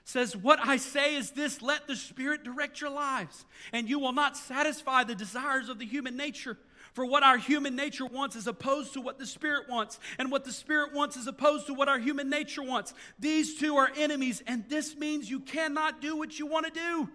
says, 0.06 0.36
What 0.36 0.58
I 0.60 0.78
say 0.78 1.16
is 1.16 1.30
this 1.30 1.62
let 1.62 1.86
the 1.86 1.96
Spirit 1.96 2.44
direct 2.44 2.82
your 2.82 2.90
lives, 2.90 3.46
and 3.72 3.88
you 3.88 4.00
will 4.00 4.12
not 4.12 4.36
satisfy 4.36 5.04
the 5.04 5.14
desires 5.14 5.70
of 5.70 5.78
the 5.78 5.86
human 5.86 6.18
nature. 6.18 6.58
For 6.94 7.06
what 7.06 7.24
our 7.24 7.38
human 7.38 7.76
nature 7.76 8.06
wants 8.06 8.36
is 8.36 8.46
opposed 8.46 8.94
to 8.94 9.02
what 9.02 9.18
the 9.18 9.26
Spirit 9.26 9.68
wants, 9.68 10.00
and 10.20 10.32
what 10.32 10.46
the 10.46 10.52
Spirit 10.52 10.94
wants 10.94 11.18
is 11.18 11.26
opposed 11.26 11.66
to 11.68 11.74
what 11.74 11.90
our 11.90 11.98
human 11.98 12.30
nature 12.30 12.62
wants. 12.62 12.94
These 13.18 13.60
two 13.60 13.78
are 13.78 13.90
enemies, 13.98 14.44
and 14.46 14.70
this 14.70 14.96
means 14.96 15.30
you 15.30 15.40
cannot 15.40 16.02
do 16.02 16.16
what 16.16 16.38
you 16.38 16.46
want 16.46 16.68
to 16.68 16.72
do. 16.72 17.10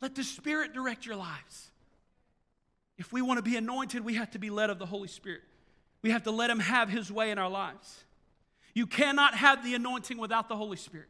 Let 0.00 0.14
the 0.14 0.22
Spirit 0.22 0.72
direct 0.72 1.04
your 1.04 1.16
lives. 1.16 1.70
If 2.96 3.12
we 3.12 3.22
want 3.22 3.38
to 3.38 3.42
be 3.42 3.56
anointed, 3.56 4.04
we 4.04 4.14
have 4.14 4.30
to 4.32 4.38
be 4.38 4.50
led 4.50 4.70
of 4.70 4.78
the 4.78 4.86
Holy 4.86 5.08
Spirit. 5.08 5.42
We 6.02 6.10
have 6.10 6.22
to 6.24 6.30
let 6.30 6.48
Him 6.48 6.60
have 6.60 6.88
His 6.88 7.10
way 7.10 7.32
in 7.32 7.38
our 7.38 7.50
lives. 7.50 8.04
You 8.74 8.86
cannot 8.86 9.34
have 9.34 9.64
the 9.64 9.74
anointing 9.74 10.16
without 10.16 10.48
the 10.48 10.56
Holy 10.56 10.76
Spirit. 10.76 11.08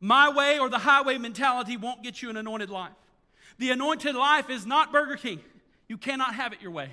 My 0.00 0.30
way 0.30 0.58
or 0.58 0.70
the 0.70 0.78
highway 0.78 1.18
mentality 1.18 1.76
won't 1.76 2.02
get 2.02 2.22
you 2.22 2.30
an 2.30 2.38
anointed 2.38 2.70
life. 2.70 2.92
The 3.58 3.70
anointed 3.70 4.14
life 4.14 4.48
is 4.48 4.64
not 4.64 4.92
Burger 4.92 5.16
King. 5.16 5.40
You 5.88 5.96
cannot 5.98 6.34
have 6.34 6.52
it 6.52 6.60
your 6.60 6.70
way. 6.70 6.90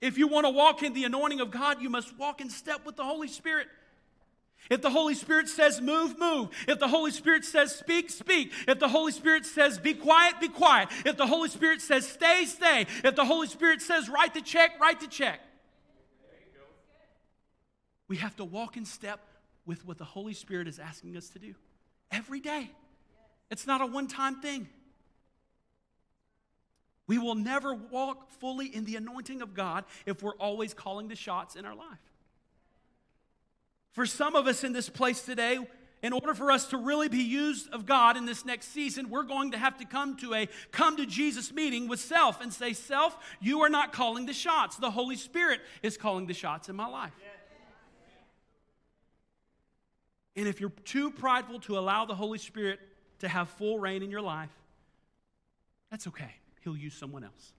If 0.00 0.18
you 0.18 0.28
want 0.28 0.46
to 0.46 0.50
walk 0.50 0.82
in 0.82 0.92
the 0.92 1.04
anointing 1.04 1.40
of 1.40 1.50
God, 1.50 1.80
you 1.80 1.90
must 1.90 2.16
walk 2.18 2.40
in 2.40 2.50
step 2.50 2.84
with 2.84 2.96
the 2.96 3.04
Holy 3.04 3.28
Spirit. 3.28 3.68
If 4.68 4.82
the 4.82 4.90
Holy 4.90 5.14
Spirit 5.14 5.48
says 5.48 5.80
move, 5.80 6.18
move. 6.18 6.48
If 6.66 6.78
the 6.78 6.88
Holy 6.88 7.10
Spirit 7.10 7.44
says 7.44 7.74
speak, 7.74 8.10
speak. 8.10 8.52
If 8.66 8.78
the 8.78 8.88
Holy 8.88 9.12
Spirit 9.12 9.46
says 9.46 9.78
be 9.78 9.94
quiet, 9.94 10.40
be 10.40 10.48
quiet. 10.48 10.88
If 11.04 11.16
the 11.16 11.26
Holy 11.26 11.48
Spirit 11.48 11.80
says 11.80 12.06
stay, 12.06 12.44
stay. 12.46 12.86
If 13.04 13.14
the 13.14 13.24
Holy 13.24 13.46
Spirit 13.46 13.80
says 13.80 14.08
write 14.08 14.34
the 14.34 14.40
check, 14.40 14.80
write 14.80 15.00
the 15.00 15.06
check. 15.06 15.40
We 18.08 18.16
have 18.18 18.36
to 18.36 18.44
walk 18.44 18.76
in 18.76 18.84
step 18.84 19.20
with 19.66 19.86
what 19.86 19.98
the 19.98 20.04
Holy 20.04 20.34
Spirit 20.34 20.68
is 20.68 20.78
asking 20.78 21.16
us 21.16 21.28
to 21.30 21.38
do 21.38 21.54
every 22.10 22.40
day. 22.40 22.70
It's 23.50 23.66
not 23.66 23.80
a 23.80 23.86
one 23.86 24.08
time 24.08 24.40
thing. 24.40 24.68
We 27.06 27.18
will 27.18 27.34
never 27.34 27.74
walk 27.74 28.30
fully 28.40 28.66
in 28.66 28.84
the 28.84 28.96
anointing 28.96 29.42
of 29.42 29.54
God 29.54 29.84
if 30.06 30.22
we're 30.22 30.36
always 30.36 30.74
calling 30.74 31.08
the 31.08 31.14
shots 31.14 31.54
in 31.54 31.64
our 31.64 31.74
life. 31.74 31.98
For 33.92 34.06
some 34.06 34.34
of 34.34 34.46
us 34.46 34.64
in 34.64 34.72
this 34.72 34.88
place 34.88 35.22
today, 35.22 35.58
in 36.02 36.12
order 36.12 36.34
for 36.34 36.50
us 36.50 36.66
to 36.66 36.76
really 36.76 37.08
be 37.08 37.22
used 37.22 37.70
of 37.72 37.86
God 37.86 38.16
in 38.16 38.26
this 38.26 38.44
next 38.44 38.68
season, 38.68 39.08
we're 39.08 39.22
going 39.22 39.52
to 39.52 39.58
have 39.58 39.78
to 39.78 39.84
come 39.84 40.16
to 40.18 40.34
a 40.34 40.48
come 40.70 40.96
to 40.98 41.06
Jesus 41.06 41.52
meeting 41.52 41.88
with 41.88 42.00
self 42.00 42.40
and 42.40 42.52
say, 42.52 42.72
Self, 42.72 43.16
you 43.40 43.60
are 43.60 43.70
not 43.70 43.92
calling 43.92 44.26
the 44.26 44.34
shots. 44.34 44.76
The 44.76 44.90
Holy 44.90 45.16
Spirit 45.16 45.60
is 45.82 45.96
calling 45.96 46.26
the 46.26 46.34
shots 46.34 46.68
in 46.68 46.76
my 46.76 46.86
life. 46.86 47.12
And 50.34 50.46
if 50.46 50.60
you're 50.60 50.70
too 50.84 51.10
prideful 51.10 51.60
to 51.60 51.78
allow 51.78 52.04
the 52.04 52.14
Holy 52.14 52.38
Spirit 52.38 52.78
to 53.20 53.28
have 53.28 53.48
full 53.48 53.78
reign 53.78 54.02
in 54.02 54.10
your 54.10 54.20
life, 54.20 54.50
that's 55.90 56.06
okay 56.08 56.34
he'll 56.66 56.76
use 56.76 56.94
someone 56.94 57.22
else. 57.22 57.52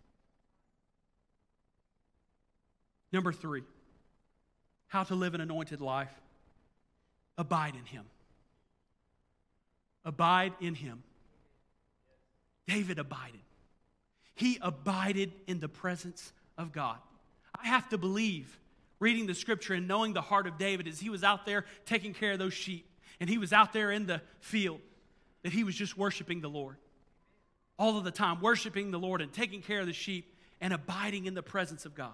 Number 3.13 3.31
three, 3.31 3.63
how 4.87 5.03
to 5.05 5.15
live 5.15 5.33
an 5.33 5.39
anointed 5.39 5.79
life. 5.79 6.11
Abide 7.37 7.75
in 7.75 7.85
him. 7.85 8.03
Abide 10.03 10.53
in 10.59 10.75
him. 10.75 11.03
David 12.67 12.99
abided. 12.99 13.39
He 14.35 14.59
abided 14.61 15.31
in 15.47 15.61
the 15.61 15.69
presence 15.69 16.33
of 16.57 16.73
God. 16.73 16.97
I 17.59 17.67
have 17.67 17.87
to 17.89 17.97
believe, 17.97 18.59
reading 18.99 19.25
the 19.25 19.33
scripture 19.33 19.73
and 19.73 19.87
knowing 19.87 20.11
the 20.11 20.21
heart 20.21 20.47
of 20.47 20.57
David, 20.57 20.85
as 20.87 20.99
he 20.99 21.09
was 21.09 21.23
out 21.23 21.45
there 21.45 21.63
taking 21.85 22.13
care 22.13 22.33
of 22.33 22.39
those 22.39 22.53
sheep 22.53 22.85
and 23.21 23.29
he 23.29 23.37
was 23.37 23.53
out 23.53 23.71
there 23.71 23.89
in 23.89 24.05
the 24.05 24.21
field, 24.41 24.81
that 25.43 25.53
he 25.53 25.63
was 25.63 25.75
just 25.75 25.97
worshiping 25.97 26.41
the 26.41 26.49
Lord 26.49 26.75
all 27.77 27.97
of 27.97 28.03
the 28.03 28.11
time, 28.11 28.41
worshiping 28.41 28.91
the 28.91 28.99
Lord 28.99 29.21
and 29.21 29.31
taking 29.31 29.61
care 29.61 29.79
of 29.79 29.87
the 29.87 29.93
sheep 29.93 30.33
and 30.59 30.73
abiding 30.73 31.25
in 31.25 31.33
the 31.33 31.43
presence 31.43 31.85
of 31.85 31.95
God. 31.95 32.13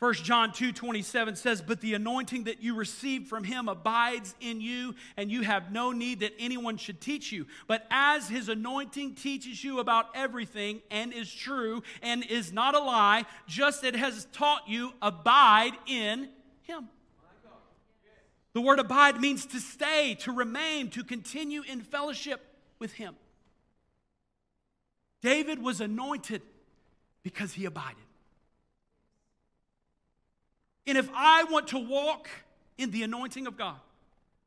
1 0.00 0.14
John 0.14 0.52
2 0.52 0.70
27 0.70 1.34
says, 1.34 1.60
But 1.60 1.80
the 1.80 1.94
anointing 1.94 2.44
that 2.44 2.62
you 2.62 2.76
received 2.76 3.26
from 3.26 3.42
him 3.42 3.68
abides 3.68 4.32
in 4.40 4.60
you, 4.60 4.94
and 5.16 5.28
you 5.28 5.42
have 5.42 5.72
no 5.72 5.90
need 5.90 6.20
that 6.20 6.34
anyone 6.38 6.76
should 6.76 7.00
teach 7.00 7.32
you. 7.32 7.46
But 7.66 7.84
as 7.90 8.28
his 8.28 8.48
anointing 8.48 9.16
teaches 9.16 9.64
you 9.64 9.80
about 9.80 10.06
everything 10.14 10.82
and 10.90 11.12
is 11.12 11.32
true 11.32 11.82
and 12.00 12.24
is 12.24 12.52
not 12.52 12.76
a 12.76 12.78
lie, 12.78 13.24
just 13.48 13.82
as 13.82 13.88
it 13.88 13.96
has 13.96 14.28
taught 14.32 14.68
you, 14.68 14.92
abide 15.02 15.72
in 15.88 16.28
him. 16.62 16.88
The 18.52 18.60
word 18.60 18.78
abide 18.78 19.20
means 19.20 19.46
to 19.46 19.58
stay, 19.58 20.14
to 20.20 20.32
remain, 20.32 20.90
to 20.90 21.02
continue 21.02 21.62
in 21.62 21.80
fellowship 21.80 22.40
with 22.78 22.92
him. 22.92 23.16
David 25.20 25.62
was 25.62 25.80
anointed 25.80 26.42
because 27.22 27.52
he 27.52 27.64
abided. 27.64 27.96
And 30.86 30.96
if 30.96 31.10
I 31.14 31.44
want 31.44 31.68
to 31.68 31.78
walk 31.78 32.28
in 32.78 32.90
the 32.90 33.02
anointing 33.02 33.46
of 33.46 33.56
God, 33.56 33.76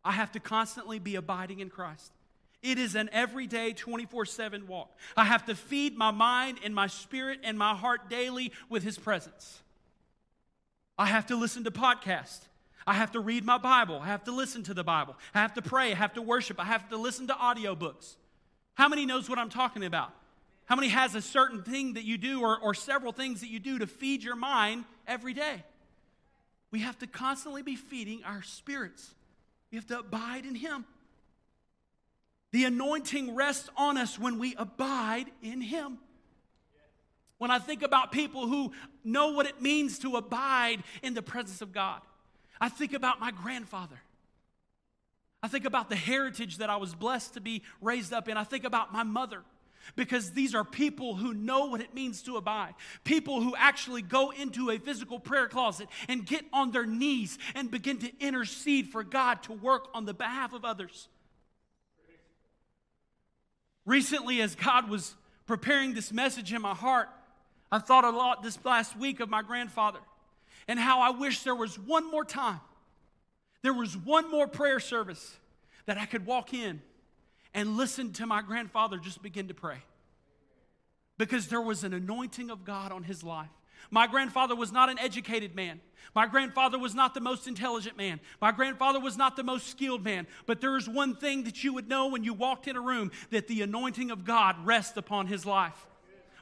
I 0.04 0.14
have 0.14 0.32
to 0.32 0.40
constantly 0.40 0.98
be 0.98 1.16
abiding 1.16 1.60
in 1.60 1.70
Christ. 1.70 2.12
It 2.64 2.78
is 2.78 2.96
an 2.96 3.10
everyday 3.12 3.74
24 3.74 4.26
7 4.26 4.68
walk. 4.68 4.96
I 5.18 5.26
have 5.26 5.46
to 5.46 5.56
feed 5.56 5.98
my 5.98 6.12
mind 6.12 6.60
and 6.64 6.74
my 6.74 6.88
spirit 6.88 7.40
and 7.44 7.58
my 7.58 7.76
heart 7.76 8.10
daily 8.10 8.52
with 8.70 8.84
His 8.84 8.98
presence. 8.98 9.62
I 10.98 11.08
have 11.08 11.28
to 11.28 11.36
listen 11.36 11.64
to 11.64 11.72
podcasts. 11.72 12.42
I 12.86 12.94
have 12.94 13.12
to 13.12 13.20
read 13.20 13.46
my 13.46 13.58
Bible. 13.58 14.00
I 14.02 14.08
have 14.08 14.24
to 14.26 14.32
listen 14.32 14.64
to 14.64 14.74
the 14.74 14.84
Bible. 14.84 15.16
I 15.34 15.40
have 15.40 15.54
to 15.56 15.62
pray. 15.62 15.92
I 15.92 15.96
have 15.96 16.14
to 16.14 16.22
worship. 16.22 16.60
I 16.60 16.66
have 16.66 16.90
to 16.90 16.98
listen 16.98 17.28
to 17.28 17.34
audiobooks. 17.34 18.16
How 18.74 18.88
many 18.88 19.06
knows 19.06 19.30
what 19.30 19.38
I'm 19.38 19.50
talking 19.50 19.84
about? 19.84 20.14
How 20.72 20.78
many 20.78 20.88
has 20.88 21.16
a 21.16 21.22
certain 21.22 21.64
thing 21.64 21.96
that 21.96 22.06
you 22.06 22.18
do 22.18 22.44
or, 22.44 22.58
or 22.58 22.74
several 22.74 23.12
things 23.12 23.42
that 23.42 23.50
you 23.50 23.60
do 23.60 23.80
to 23.80 23.88
feed 23.88 24.24
your 24.24 24.38
mind 24.38 24.86
every 25.06 25.34
day? 25.34 25.66
We 26.72 26.80
have 26.80 26.98
to 27.00 27.08
constantly 27.08 27.62
be 27.62 27.76
feeding 27.76 28.24
our 28.24 28.42
spirits. 28.42 29.14
We 29.70 29.76
have 29.76 29.86
to 29.88 30.00
abide 30.00 30.46
in 30.46 30.56
Him. 30.56 30.86
The 32.54 32.64
anointing 32.64 33.36
rests 33.36 33.70
on 33.76 33.98
us 33.98 34.18
when 34.18 34.40
we 34.40 34.56
abide 34.56 35.26
in 35.42 35.60
Him. 35.60 35.98
When 37.38 37.52
I 37.52 37.60
think 37.60 37.82
about 37.84 38.14
people 38.14 38.48
who 38.48 38.72
know 39.04 39.34
what 39.34 39.48
it 39.48 39.62
means 39.62 40.00
to 40.00 40.16
abide 40.16 40.84
in 41.04 41.16
the 41.16 41.22
presence 41.22 41.62
of 41.62 41.74
God, 41.74 42.00
I 42.62 42.70
think 42.70 42.94
about 42.94 43.20
my 43.20 43.32
grandfather. 43.32 44.00
I 45.44 45.50
think 45.50 45.66
about 45.66 45.90
the 45.90 45.98
heritage 45.98 46.60
that 46.60 46.70
I 46.70 46.78
was 46.78 46.96
blessed 46.96 47.34
to 47.34 47.42
be 47.42 47.62
raised 47.82 48.14
up 48.14 48.30
in. 48.30 48.38
I 48.38 48.46
think 48.46 48.64
about 48.64 48.94
my 48.94 49.04
mother 49.04 49.44
because 49.96 50.32
these 50.32 50.56
are 50.56 50.64
people 50.64 51.16
who 51.16 51.34
know 51.34 51.66
what 51.66 51.82
it 51.82 51.94
means 51.94 52.22
to 52.24 52.38
abide. 52.38 52.74
People 53.04 53.42
who 53.42 53.56
actually 53.56 54.02
go 54.02 54.32
into 54.32 54.70
a 54.70 54.78
physical 54.78 55.20
prayer 55.20 55.48
closet 55.48 55.88
and 56.08 56.26
get 56.26 56.44
on 56.54 56.72
their 56.72 56.86
knees 56.86 57.38
and 57.56 57.70
begin 57.70 57.98
to 58.00 58.12
intercede 58.20 58.88
for 58.88 59.04
God 59.04 59.44
to 59.44 59.54
work 59.54 59.90
on 59.94 60.06
the 60.06 60.14
behalf 60.14 60.54
of 60.54 60.66
others. 60.66 61.08
Recently, 63.86 64.42
as 64.42 64.56
God 64.56 64.90
was 64.90 65.16
preparing 65.48 65.94
this 65.94 66.12
message 66.12 66.54
in 66.54 66.62
my 66.62 66.74
heart, 66.76 67.10
I 67.72 67.80
thought 67.80 68.04
a 68.04 68.10
lot 68.10 68.44
this 68.44 68.58
last 68.64 68.98
week 68.98 69.20
of 69.20 69.30
my 69.30 69.42
grandfather 69.42 70.00
and 70.68 70.80
how 70.80 71.02
I 71.02 71.10
wish 71.10 71.42
there 71.44 71.56
was 71.56 71.80
one 71.80 72.10
more 72.10 72.26
time, 72.26 72.60
there 73.62 73.74
was 73.74 73.98
one 73.98 74.30
more 74.30 74.48
prayer 74.48 74.80
service 74.80 75.38
that 75.86 75.98
I 75.98 76.06
could 76.06 76.26
walk 76.26 76.54
in 76.54 76.82
and 77.54 77.78
listen 77.78 78.14
to 78.14 78.26
my 78.26 78.42
grandfather 78.42 78.98
just 78.98 79.22
begin 79.22 79.48
to 79.48 79.54
pray. 79.54 79.78
Because 81.18 81.48
there 81.48 81.62
was 81.62 81.84
an 81.84 81.94
anointing 81.94 82.50
of 82.50 82.66
God 82.66 82.92
on 82.92 83.04
his 83.04 83.24
life. 83.24 83.50
My 83.90 84.08
grandfather 84.08 84.56
was 84.56 84.72
not 84.72 84.90
an 84.90 85.00
educated 85.00 85.56
man. 85.56 85.82
My 86.16 86.26
grandfather 86.28 86.80
was 86.80 86.96
not 86.96 87.14
the 87.14 87.20
most 87.20 87.48
intelligent 87.48 87.98
man. 87.98 88.20
My 88.40 88.52
grandfather 88.52 89.00
was 89.00 89.18
not 89.18 89.36
the 89.36 89.44
most 89.44 89.68
skilled 89.68 90.04
man. 90.04 90.28
But 90.46 90.62
there 90.62 90.78
is 90.78 90.88
one 90.88 91.16
thing 91.16 91.44
that 91.44 91.64
you 91.64 91.74
would 91.74 91.88
know 91.88 92.08
when 92.08 92.24
you 92.24 92.34
walked 92.34 92.68
in 92.68 92.76
a 92.76 92.82
room 92.82 93.12
that 93.32 93.48
the 93.48 93.62
anointing 93.62 94.12
of 94.12 94.24
God 94.26 94.56
rests 94.66 94.98
upon 94.98 95.28
his 95.28 95.46
life 95.46 95.88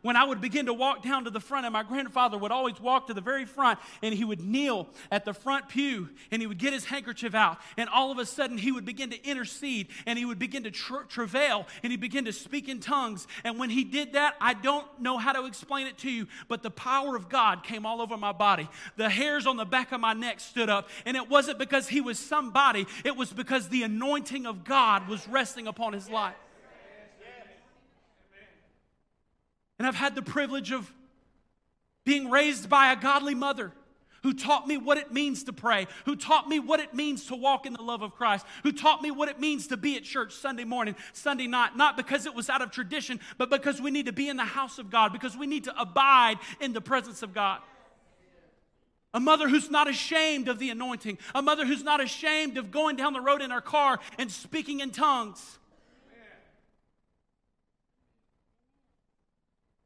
when 0.01 0.15
I 0.15 0.23
would 0.23 0.41
begin 0.41 0.65
to 0.67 0.73
walk 0.73 1.03
down 1.03 1.25
to 1.25 1.29
the 1.29 1.39
front, 1.39 1.65
and 1.65 1.73
my 1.73 1.83
grandfather 1.83 2.37
would 2.37 2.51
always 2.51 2.79
walk 2.79 3.07
to 3.07 3.13
the 3.13 3.21
very 3.21 3.45
front, 3.45 3.79
and 4.01 4.13
he 4.13 4.23
would 4.23 4.41
kneel 4.41 4.87
at 5.11 5.25
the 5.25 5.33
front 5.33 5.69
pew, 5.69 6.09
and 6.31 6.41
he 6.41 6.47
would 6.47 6.57
get 6.57 6.73
his 6.73 6.85
handkerchief 6.85 7.35
out, 7.35 7.57
and 7.77 7.89
all 7.89 8.11
of 8.11 8.17
a 8.17 8.25
sudden 8.25 8.57
he 8.57 8.71
would 8.71 8.85
begin 8.85 9.09
to 9.09 9.23
intercede, 9.25 9.87
and 10.05 10.17
he 10.17 10.25
would 10.25 10.39
begin 10.39 10.63
to 10.63 10.71
tra- 10.71 11.05
travail, 11.07 11.65
and 11.83 11.91
he'd 11.91 12.01
begin 12.01 12.25
to 12.25 12.33
speak 12.33 12.69
in 12.69 12.79
tongues. 12.79 13.27
And 13.43 13.59
when 13.59 13.69
he 13.69 13.83
did 13.83 14.13
that, 14.13 14.35
I 14.39 14.53
don't 14.53 14.87
know 14.99 15.17
how 15.17 15.33
to 15.33 15.45
explain 15.45 15.87
it 15.87 15.97
to 15.99 16.09
you, 16.09 16.27
but 16.47 16.63
the 16.63 16.71
power 16.71 17.15
of 17.15 17.29
God 17.29 17.63
came 17.63 17.85
all 17.85 18.01
over 18.01 18.17
my 18.17 18.31
body. 18.31 18.69
The 18.97 19.09
hairs 19.09 19.45
on 19.45 19.57
the 19.57 19.65
back 19.65 19.91
of 19.91 19.99
my 19.99 20.13
neck 20.13 20.39
stood 20.39 20.69
up, 20.69 20.89
and 21.05 21.17
it 21.17 21.29
wasn't 21.29 21.59
because 21.59 21.87
he 21.87 22.01
was 22.01 22.19
somebody, 22.19 22.87
it 23.03 23.15
was 23.15 23.31
because 23.31 23.69
the 23.69 23.83
anointing 23.83 24.45
of 24.45 24.63
God 24.63 25.07
was 25.07 25.27
resting 25.27 25.67
upon 25.67 25.93
his 25.93 26.09
life. 26.09 26.35
And 29.79 29.87
I've 29.87 29.95
had 29.95 30.13
the 30.13 30.21
privilege 30.21 30.71
of 30.71 30.91
being 32.05 32.29
raised 32.29 32.69
by 32.69 32.91
a 32.91 32.95
godly 32.95 33.33
mother 33.33 33.71
who 34.23 34.33
taught 34.33 34.67
me 34.67 34.77
what 34.77 34.97
it 34.97 35.13
means 35.13 35.45
to 35.45 35.53
pray, 35.53 35.87
who 36.05 36.15
taught 36.15 36.49
me 36.49 36.59
what 36.59 36.79
it 36.79 36.93
means 36.93 37.27
to 37.27 37.35
walk 37.35 37.65
in 37.65 37.71
the 37.71 37.81
love 37.81 38.01
of 38.01 38.15
Christ, 38.15 38.45
who 38.63 38.73
taught 38.73 39.01
me 39.01 39.11
what 39.11 39.29
it 39.29 39.39
means 39.39 39.67
to 39.67 39.77
be 39.77 39.95
at 39.95 40.03
church 40.03 40.33
Sunday 40.33 40.65
morning, 40.65 40.95
Sunday 41.13 41.47
night, 41.47 41.77
not 41.77 41.95
because 41.95 42.25
it 42.25 42.35
was 42.35 42.49
out 42.49 42.61
of 42.61 42.71
tradition, 42.71 43.19
but 43.37 43.49
because 43.49 43.81
we 43.81 43.91
need 43.91 44.07
to 44.07 44.11
be 44.11 44.27
in 44.27 44.35
the 44.35 44.43
house 44.43 44.77
of 44.77 44.89
God, 44.89 45.13
because 45.13 45.37
we 45.37 45.47
need 45.47 45.63
to 45.65 45.81
abide 45.81 46.37
in 46.59 46.73
the 46.73 46.81
presence 46.81 47.23
of 47.23 47.33
God. 47.33 47.61
A 49.13 49.19
mother 49.19 49.47
who's 49.47 49.71
not 49.71 49.87
ashamed 49.87 50.49
of 50.49 50.59
the 50.59 50.69
anointing, 50.69 51.17
a 51.33 51.41
mother 51.41 51.65
who's 51.65 51.83
not 51.83 52.01
ashamed 52.01 52.57
of 52.57 52.71
going 52.71 52.95
down 52.95 53.13
the 53.13 53.21
road 53.21 53.41
in 53.41 53.49
her 53.49 53.61
car 53.61 53.99
and 54.17 54.29
speaking 54.29 54.81
in 54.81 54.91
tongues. 54.91 55.59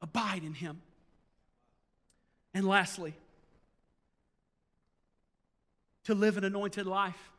Abide 0.03 0.43
in 0.43 0.53
him. 0.53 0.81
And 2.53 2.67
lastly, 2.67 3.15
to 6.03 6.13
live 6.13 6.37
an 6.37 6.43
anointed 6.43 6.85
life, 6.85 7.31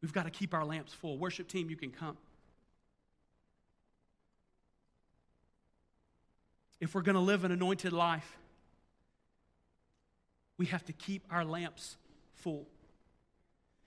we've 0.00 0.12
got 0.12 0.22
to 0.22 0.30
keep 0.30 0.54
our 0.54 0.64
lamps 0.64 0.94
full. 0.94 1.18
Worship 1.18 1.48
team, 1.48 1.68
you 1.68 1.76
can 1.76 1.90
come. 1.90 2.16
If 6.80 6.94
we're 6.94 7.02
going 7.02 7.16
to 7.16 7.20
live 7.20 7.44
an 7.44 7.50
anointed 7.50 7.92
life, 7.92 8.38
we 10.58 10.66
have 10.66 10.84
to 10.84 10.92
keep 10.92 11.24
our 11.28 11.44
lamps 11.44 11.96
full. 12.34 12.66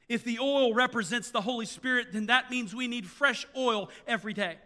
If 0.10 0.26
the 0.26 0.40
oil 0.40 0.74
represents 0.74 1.32
the 1.32 1.42
Holy 1.42 1.66
Spirit, 1.66 2.08
then 2.12 2.26
that 2.26 2.52
means 2.52 2.76
we 2.76 2.88
need 2.88 3.08
fresh 3.08 3.48
oil 3.56 3.90
every 4.08 4.34
day. 4.34 4.58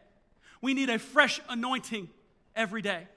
We 0.61 0.73
need 0.73 0.89
a 0.89 0.99
fresh 0.99 1.39
anointing 1.49 2.09
every 2.55 2.81
day. 2.81 3.07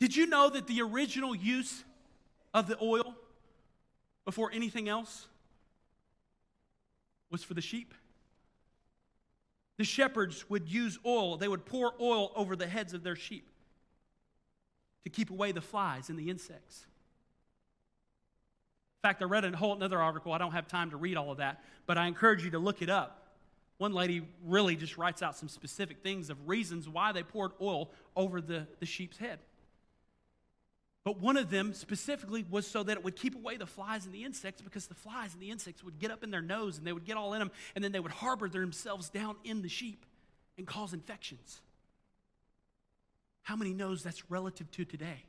Did 0.00 0.16
you 0.16 0.26
know 0.26 0.50
that 0.50 0.66
the 0.66 0.82
original 0.82 1.34
use 1.34 1.84
of 2.52 2.66
the 2.66 2.76
oil 2.82 3.14
before 4.24 4.50
anything 4.52 4.88
else 4.88 5.28
was 7.30 7.44
for 7.44 7.54
the 7.54 7.60
sheep? 7.60 7.94
The 9.78 9.84
shepherds 9.84 10.48
would 10.50 10.68
use 10.68 10.98
oil, 11.06 11.36
they 11.36 11.48
would 11.48 11.64
pour 11.64 11.94
oil 12.00 12.32
over 12.36 12.56
the 12.56 12.66
heads 12.66 12.94
of 12.94 13.02
their 13.02 13.16
sheep 13.16 13.48
to 15.04 15.10
keep 15.10 15.30
away 15.30 15.52
the 15.52 15.60
flies 15.60 16.08
and 16.08 16.18
the 16.18 16.30
insects. 16.30 16.86
In 19.02 19.08
fact, 19.08 19.22
I 19.22 19.24
read 19.24 19.44
a 19.44 19.56
whole 19.56 19.74
another 19.74 20.00
article. 20.00 20.32
I 20.32 20.38
don't 20.38 20.52
have 20.52 20.68
time 20.68 20.90
to 20.90 20.96
read 20.96 21.16
all 21.16 21.32
of 21.32 21.38
that, 21.38 21.62
but 21.86 21.98
I 21.98 22.06
encourage 22.06 22.44
you 22.44 22.50
to 22.52 22.58
look 22.58 22.82
it 22.82 22.88
up. 22.88 23.21
One 23.82 23.94
lady 23.94 24.22
really 24.46 24.76
just 24.76 24.96
writes 24.96 25.22
out 25.22 25.36
some 25.36 25.48
specific 25.48 26.04
things 26.04 26.30
of 26.30 26.48
reasons 26.48 26.88
why 26.88 27.10
they 27.10 27.24
poured 27.24 27.50
oil 27.60 27.90
over 28.14 28.40
the, 28.40 28.68
the 28.78 28.86
sheep's 28.86 29.18
head. 29.18 29.40
But 31.02 31.18
one 31.18 31.36
of 31.36 31.50
them 31.50 31.74
specifically 31.74 32.46
was 32.48 32.64
so 32.64 32.84
that 32.84 32.98
it 32.98 33.02
would 33.02 33.16
keep 33.16 33.34
away 33.34 33.56
the 33.56 33.66
flies 33.66 34.04
and 34.04 34.14
the 34.14 34.22
insects 34.22 34.62
because 34.62 34.86
the 34.86 34.94
flies 34.94 35.32
and 35.32 35.42
the 35.42 35.50
insects 35.50 35.82
would 35.82 35.98
get 35.98 36.12
up 36.12 36.22
in 36.22 36.30
their 36.30 36.40
nose 36.40 36.78
and 36.78 36.86
they 36.86 36.92
would 36.92 37.04
get 37.04 37.16
all 37.16 37.32
in 37.32 37.40
them 37.40 37.50
and 37.74 37.82
then 37.82 37.90
they 37.90 37.98
would 37.98 38.12
harbor 38.12 38.48
themselves 38.48 39.10
down 39.10 39.34
in 39.42 39.62
the 39.62 39.68
sheep 39.68 40.06
and 40.56 40.64
cause 40.64 40.92
infections. 40.92 41.60
How 43.42 43.56
many 43.56 43.74
knows 43.74 44.04
that's 44.04 44.30
relative 44.30 44.70
to 44.70 44.84
today? 44.84 45.24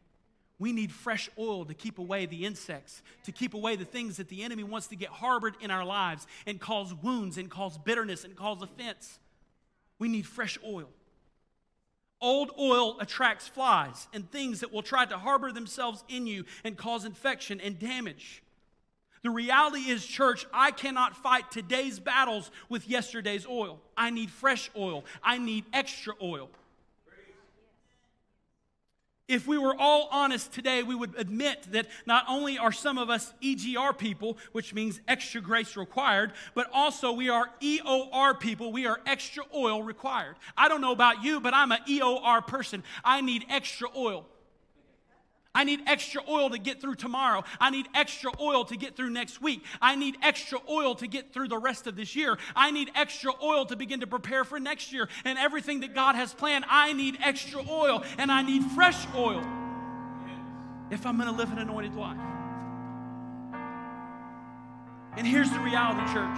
We 0.60 0.72
need 0.72 0.92
fresh 0.92 1.30
oil 1.38 1.66
to 1.66 1.74
keep 1.74 2.00
away 2.00 2.26
the 2.26 2.46
insects, 2.46 3.02
to 3.26 3.32
keep 3.32 3.54
away 3.54 3.76
the 3.76 3.86
things 3.86 4.18
that 4.18 4.30
the 4.30 4.44
enemy 4.44 4.64
wants 4.64 4.88
to 4.88 4.96
get 4.96 5.10
harbored 5.10 5.56
in 5.62 5.72
our 5.72 5.84
lives 5.84 6.28
and 6.46 6.60
cause 6.60 6.94
wounds 6.94 7.38
and 7.38 7.50
cause 7.50 7.78
bitterness 7.78 8.24
and 8.24 8.36
cause 8.36 8.62
offense. 8.62 9.20
We 10.00 10.08
need 10.08 10.26
fresh 10.26 10.58
oil. 10.66 10.90
Old 12.22 12.52
oil 12.58 12.98
attracts 13.02 13.48
flies 13.48 14.08
and 14.14 14.32
things 14.32 14.62
that 14.62 14.72
will 14.72 14.84
try 14.84 15.06
to 15.06 15.18
harbor 15.18 15.52
themselves 15.52 16.04
in 16.08 16.26
you 16.28 16.46
and 16.64 16.78
cause 16.78 17.04
infection 17.04 17.60
and 17.60 17.78
damage. 17.78 18.44
The 19.24 19.30
reality 19.30 19.90
is, 19.90 20.06
church, 20.06 20.46
I 20.54 20.72
cannot 20.72 21.16
fight 21.16 21.50
today's 21.50 22.00
battles 22.00 22.52
with 22.70 22.90
yesterday's 22.90 23.46
oil. 23.48 23.82
I 23.98 24.10
need 24.10 24.30
fresh 24.30 24.70
oil. 24.76 25.06
I 25.24 25.38
need 25.38 25.66
extra 25.74 26.14
oil. 26.22 26.50
If 29.34 29.48
we 29.48 29.58
were 29.58 29.76
all 29.76 30.10
honest 30.12 30.54
today, 30.54 30.84
we 30.84 30.94
would 30.94 31.16
admit 31.18 31.66
that 31.72 31.88
not 32.06 32.24
only 32.30 32.60
are 32.60 32.72
some 32.72 33.00
of 33.00 33.10
us 33.10 33.34
EGR 33.42 33.98
people, 33.98 34.38
which 34.52 34.76
means 34.76 35.02
extra 35.08 35.42
grace 35.42 35.76
required, 35.76 36.34
but 36.54 36.70
also 36.72 37.12
we 37.12 37.30
are 37.30 37.50
EOR 37.60 38.40
people. 38.40 38.72
We 38.72 38.86
are 38.86 39.02
extra 39.08 39.44
oil 39.56 39.82
required. 39.82 40.36
I 40.56 40.68
don't 40.68 40.82
know 40.82 40.92
about 40.92 41.24
you, 41.24 41.40
but 41.40 41.56
I'm 41.56 41.72
an 41.72 41.80
EOR 41.90 42.46
person. 42.46 42.84
I 43.04 43.22
need 43.22 43.46
extra 43.50 43.88
oil. 43.98 44.28
I 45.56 45.64
need 45.64 45.82
extra 45.86 46.22
oil 46.28 46.50
to 46.50 46.58
get 46.58 46.82
through 46.82 46.96
tomorrow. 46.96 47.44
I 47.60 47.70
need 47.70 47.88
extra 47.94 48.32
oil 48.42 48.66
to 48.66 48.76
get 48.76 48.96
through 48.96 49.12
next 49.12 49.42
week. 49.42 49.64
I 49.82 49.96
need 49.96 50.18
extra 50.24 50.60
oil 50.68 50.96
to 50.96 51.08
get 51.08 51.32
through 51.32 51.50
the 51.50 51.60
rest 51.60 51.86
of 51.86 51.96
this 51.96 52.16
year. 52.16 52.38
I 52.56 52.72
need 52.72 52.90
extra 52.96 53.32
oil 53.42 53.66
to 53.68 53.76
begin 53.76 54.00
to 54.00 54.08
prepare 54.08 54.44
for 54.44 54.60
next 54.60 54.92
year 54.92 55.08
and 55.26 55.38
everything 55.38 55.82
that 55.82 55.94
God 55.94 56.16
has 56.16 56.34
planned. 56.34 56.66
I 56.68 56.94
need 56.94 57.18
extra 57.24 57.64
oil 57.70 58.04
and 58.18 58.32
I 58.32 58.42
need 58.42 58.64
fresh 58.72 59.06
oil 59.16 59.44
if 60.90 61.06
I'm 61.06 61.18
going 61.18 61.30
to 61.30 61.36
live 61.36 61.52
an 61.52 61.60
anointed 61.60 61.96
life. 61.96 62.18
And 65.16 65.28
here's 65.28 65.52
the 65.52 65.60
reality, 65.60 66.02
church. 66.12 66.38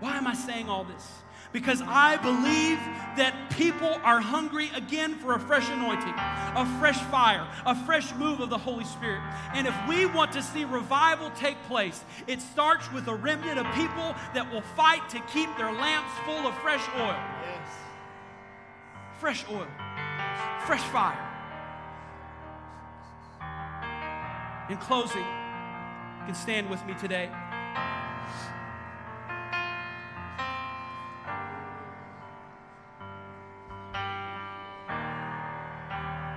Why 0.00 0.16
am 0.16 0.26
I 0.26 0.34
saying 0.34 0.68
all 0.68 0.84
this? 0.84 1.21
Because 1.52 1.82
I 1.82 2.16
believe 2.16 2.78
that 3.16 3.34
people 3.50 4.00
are 4.02 4.20
hungry 4.20 4.70
again 4.74 5.14
for 5.16 5.34
a 5.34 5.38
fresh 5.38 5.68
anointing, 5.68 6.14
a 6.16 6.78
fresh 6.78 6.98
fire, 7.10 7.46
a 7.66 7.74
fresh 7.84 8.14
move 8.14 8.40
of 8.40 8.48
the 8.48 8.58
Holy 8.58 8.84
Spirit. 8.84 9.20
And 9.54 9.66
if 9.66 9.74
we 9.86 10.06
want 10.06 10.32
to 10.32 10.42
see 10.42 10.64
revival 10.64 11.30
take 11.30 11.62
place, 11.64 12.02
it 12.26 12.40
starts 12.40 12.90
with 12.92 13.06
a 13.08 13.14
remnant 13.14 13.58
of 13.58 13.66
people 13.74 14.14
that 14.34 14.50
will 14.50 14.62
fight 14.74 15.08
to 15.10 15.20
keep 15.32 15.54
their 15.58 15.72
lamps 15.72 16.10
full 16.24 16.46
of 16.46 16.54
fresh 16.58 16.84
oil. 16.96 17.20
Yes. 17.44 17.68
Fresh 19.20 19.44
oil, 19.50 19.66
fresh 20.66 20.82
fire. 20.90 21.28
In 24.70 24.78
closing, 24.78 25.18
you 25.18 26.26
can 26.26 26.34
stand 26.34 26.70
with 26.70 26.84
me 26.86 26.94
today. 26.94 27.30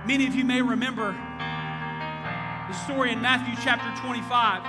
Many 0.06 0.28
of 0.28 0.36
you 0.36 0.44
may 0.44 0.62
remember 0.62 1.16
the 2.68 2.74
story 2.84 3.10
in 3.10 3.20
Matthew 3.20 3.56
chapter 3.64 3.90
25, 4.06 4.62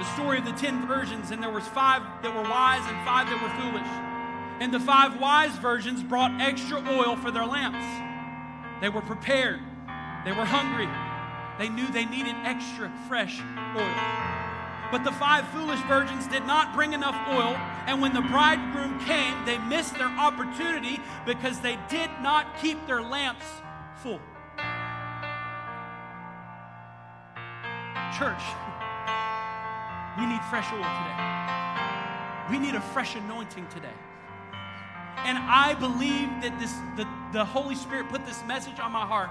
the 0.00 0.14
story 0.14 0.38
of 0.38 0.46
the 0.46 0.52
10 0.52 0.86
virgins, 0.86 1.30
and 1.30 1.42
there 1.42 1.50
was 1.50 1.68
five 1.68 2.00
that 2.22 2.34
were 2.34 2.48
wise 2.48 2.80
and 2.88 2.96
five 3.04 3.28
that 3.28 3.36
were 3.36 3.52
foolish. 3.60 3.86
And 4.60 4.72
the 4.72 4.80
five 4.80 5.20
wise 5.20 5.54
virgins 5.58 6.02
brought 6.02 6.40
extra 6.40 6.78
oil 6.78 7.16
for 7.16 7.30
their 7.30 7.44
lamps. 7.44 7.84
They 8.80 8.88
were 8.88 9.02
prepared. 9.02 9.60
They 10.24 10.32
were 10.32 10.46
hungry. 10.46 10.88
They 11.58 11.68
knew 11.68 11.86
they 11.92 12.06
needed 12.06 12.34
extra 12.42 12.90
fresh 13.08 13.42
oil. 13.76 13.94
But 14.90 15.04
the 15.04 15.12
five 15.12 15.46
foolish 15.48 15.80
virgins 15.80 16.26
did 16.28 16.46
not 16.46 16.72
bring 16.72 16.94
enough 16.94 17.28
oil, 17.28 17.56
and 17.86 18.00
when 18.00 18.14
the 18.14 18.22
bridegroom 18.22 19.00
came, 19.00 19.44
they 19.44 19.58
missed 19.58 19.98
their 19.98 20.08
opportunity 20.08 20.98
because 21.26 21.60
they 21.60 21.78
did 21.90 22.08
not 22.22 22.56
keep 22.62 22.86
their 22.86 23.02
lamps 23.02 23.44
full. 24.02 24.20
Church, 28.20 28.42
we 30.18 30.26
need 30.26 30.42
fresh 30.50 30.70
oil 30.74 30.84
today. 30.84 32.50
We 32.50 32.58
need 32.58 32.74
a 32.74 32.80
fresh 32.92 33.16
anointing 33.16 33.66
today. 33.68 33.96
And 35.24 35.38
I 35.38 35.74
believe 35.80 36.28
that 36.42 36.60
this 36.60 36.70
the, 36.98 37.08
the 37.32 37.46
Holy 37.46 37.74
Spirit 37.74 38.10
put 38.10 38.26
this 38.26 38.44
message 38.44 38.78
on 38.78 38.92
my 38.92 39.06
heart. 39.06 39.30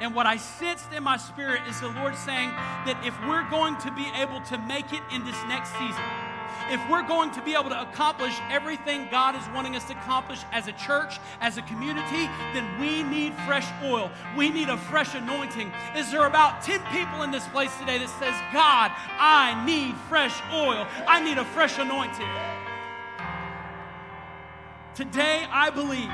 And 0.00 0.14
what 0.14 0.24
I 0.24 0.38
sensed 0.38 0.90
in 0.94 1.02
my 1.02 1.18
spirit 1.18 1.60
is 1.68 1.78
the 1.82 1.88
Lord 1.88 2.16
saying 2.16 2.48
that 2.88 2.98
if 3.04 3.12
we're 3.28 3.46
going 3.50 3.76
to 3.84 3.90
be 3.92 4.06
able 4.16 4.40
to 4.48 4.56
make 4.64 4.94
it 4.94 5.02
in 5.12 5.22
this 5.26 5.36
next 5.46 5.68
season, 5.72 6.04
if 6.70 6.80
we're 6.90 7.06
going 7.06 7.30
to 7.32 7.42
be 7.42 7.54
able 7.54 7.70
to 7.70 7.80
accomplish 7.80 8.38
everything 8.50 9.08
God 9.10 9.36
is 9.36 9.42
wanting 9.54 9.76
us 9.76 9.84
to 9.84 9.92
accomplish 9.92 10.40
as 10.52 10.68
a 10.68 10.72
church, 10.72 11.18
as 11.40 11.58
a 11.58 11.62
community, 11.62 12.28
then 12.52 12.66
we 12.80 13.02
need 13.02 13.34
fresh 13.46 13.66
oil. 13.84 14.10
We 14.36 14.50
need 14.50 14.68
a 14.68 14.76
fresh 14.76 15.14
anointing. 15.14 15.72
Is 15.96 16.10
there 16.10 16.26
about 16.26 16.62
10 16.62 16.80
people 16.92 17.22
in 17.22 17.30
this 17.30 17.46
place 17.48 17.74
today 17.78 17.98
that 17.98 18.08
says, 18.20 18.34
God, 18.52 18.92
I 19.18 19.62
need 19.64 19.94
fresh 20.08 20.40
oil. 20.52 20.86
I 21.06 21.22
need 21.22 21.38
a 21.38 21.44
fresh 21.44 21.78
anointing. 21.78 22.28
Today, 24.94 25.44
I 25.50 25.70
believe 25.70 26.08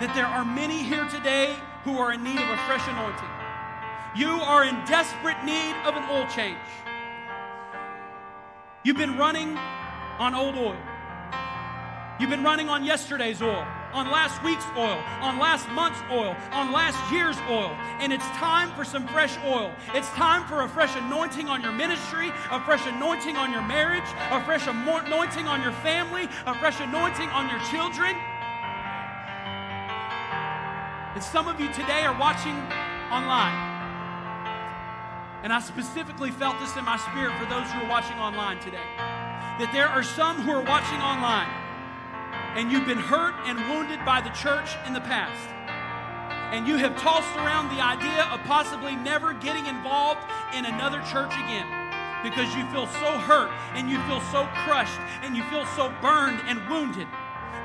that 0.00 0.12
there 0.14 0.26
are 0.26 0.44
many 0.44 0.82
here 0.82 1.08
today 1.08 1.56
who 1.82 1.98
are 1.98 2.12
in 2.12 2.22
need 2.22 2.38
of 2.38 2.48
a 2.50 2.56
fresh 2.68 2.86
anointing. 2.86 3.28
You 4.14 4.40
are 4.40 4.64
in 4.64 4.74
desperate 4.84 5.42
need 5.44 5.74
of 5.84 5.96
an 5.96 6.04
oil 6.10 6.26
change. 6.28 6.58
You've 8.84 8.96
been 8.96 9.16
running 9.16 9.56
on 10.18 10.34
old 10.34 10.54
oil. 10.54 10.76
You've 12.20 12.30
been 12.30 12.44
running 12.44 12.68
on 12.68 12.84
yesterday's 12.84 13.42
oil, 13.42 13.64
on 13.92 14.10
last 14.10 14.42
week's 14.42 14.64
oil, 14.76 14.98
on 15.20 15.38
last 15.38 15.68
month's 15.70 16.00
oil, 16.10 16.34
on 16.50 16.72
last 16.72 16.98
year's 17.12 17.36
oil. 17.48 17.76
And 18.00 18.12
it's 18.12 18.26
time 18.38 18.70
for 18.72 18.84
some 18.84 19.06
fresh 19.08 19.36
oil. 19.44 19.72
It's 19.94 20.08
time 20.10 20.44
for 20.46 20.62
a 20.62 20.68
fresh 20.68 20.96
anointing 20.96 21.48
on 21.48 21.62
your 21.62 21.72
ministry, 21.72 22.30
a 22.50 22.60
fresh 22.64 22.86
anointing 22.86 23.36
on 23.36 23.52
your 23.52 23.62
marriage, 23.62 24.08
a 24.30 24.42
fresh 24.44 24.66
anointing 24.66 25.46
on 25.46 25.62
your 25.62 25.72
family, 25.82 26.28
a 26.46 26.54
fresh 26.54 26.80
anointing 26.80 27.28
on 27.30 27.48
your 27.50 27.60
children. 27.70 28.16
And 31.14 31.22
some 31.22 31.46
of 31.48 31.60
you 31.60 31.66
today 31.72 32.02
are 32.02 32.18
watching 32.18 32.54
online. 33.10 33.67
And 35.42 35.52
I 35.52 35.60
specifically 35.60 36.30
felt 36.30 36.58
this 36.58 36.76
in 36.76 36.84
my 36.84 36.96
spirit 36.96 37.36
for 37.38 37.46
those 37.46 37.70
who 37.70 37.86
are 37.86 37.88
watching 37.88 38.18
online 38.18 38.58
today. 38.58 38.88
That 38.96 39.70
there 39.72 39.86
are 39.86 40.02
some 40.02 40.42
who 40.42 40.50
are 40.50 40.62
watching 40.62 40.98
online 40.98 41.48
and 42.58 42.72
you've 42.72 42.86
been 42.86 42.98
hurt 42.98 43.34
and 43.46 43.58
wounded 43.70 44.04
by 44.04 44.20
the 44.20 44.30
church 44.30 44.74
in 44.86 44.92
the 44.92 45.00
past. 45.00 45.48
And 46.50 46.66
you 46.66 46.76
have 46.76 46.96
tossed 46.98 47.30
around 47.36 47.68
the 47.70 47.82
idea 47.84 48.24
of 48.32 48.42
possibly 48.44 48.96
never 48.96 49.32
getting 49.34 49.66
involved 49.66 50.20
in 50.56 50.64
another 50.64 50.98
church 51.06 51.34
again 51.34 51.68
because 52.24 52.50
you 52.56 52.66
feel 52.74 52.86
so 52.98 53.14
hurt 53.20 53.52
and 53.78 53.88
you 53.88 54.00
feel 54.10 54.20
so 54.32 54.48
crushed 54.66 54.98
and 55.22 55.36
you 55.36 55.44
feel 55.44 55.66
so 55.76 55.92
burned 56.00 56.40
and 56.48 56.58
wounded. 56.68 57.06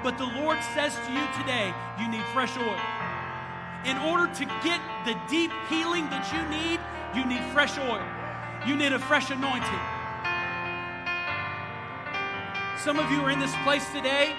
But 0.03 0.17
the 0.17 0.27
Lord 0.27 0.59
says 0.75 0.93
to 0.93 1.11
you 1.11 1.25
today, 1.41 1.73
you 1.97 2.07
need 2.11 2.23
fresh 2.35 2.53
oil. 2.57 2.77
In 3.85 3.97
order 3.97 4.31
to 4.35 4.45
get 4.61 4.79
the 5.05 5.17
deep 5.27 5.51
healing 5.69 6.05
that 6.11 6.29
you 6.29 6.43
need, 6.53 6.79
you 7.15 7.25
need 7.25 7.43
fresh 7.53 7.77
oil. 7.77 8.03
You 8.65 8.75
need 8.75 8.93
a 8.93 8.99
fresh 8.99 9.29
anointing. 9.29 9.79
Some 12.77 12.99
of 12.99 13.11
you 13.11 13.21
are 13.21 13.29
in 13.29 13.39
this 13.39 13.53
place 13.63 13.89
today 13.91 14.35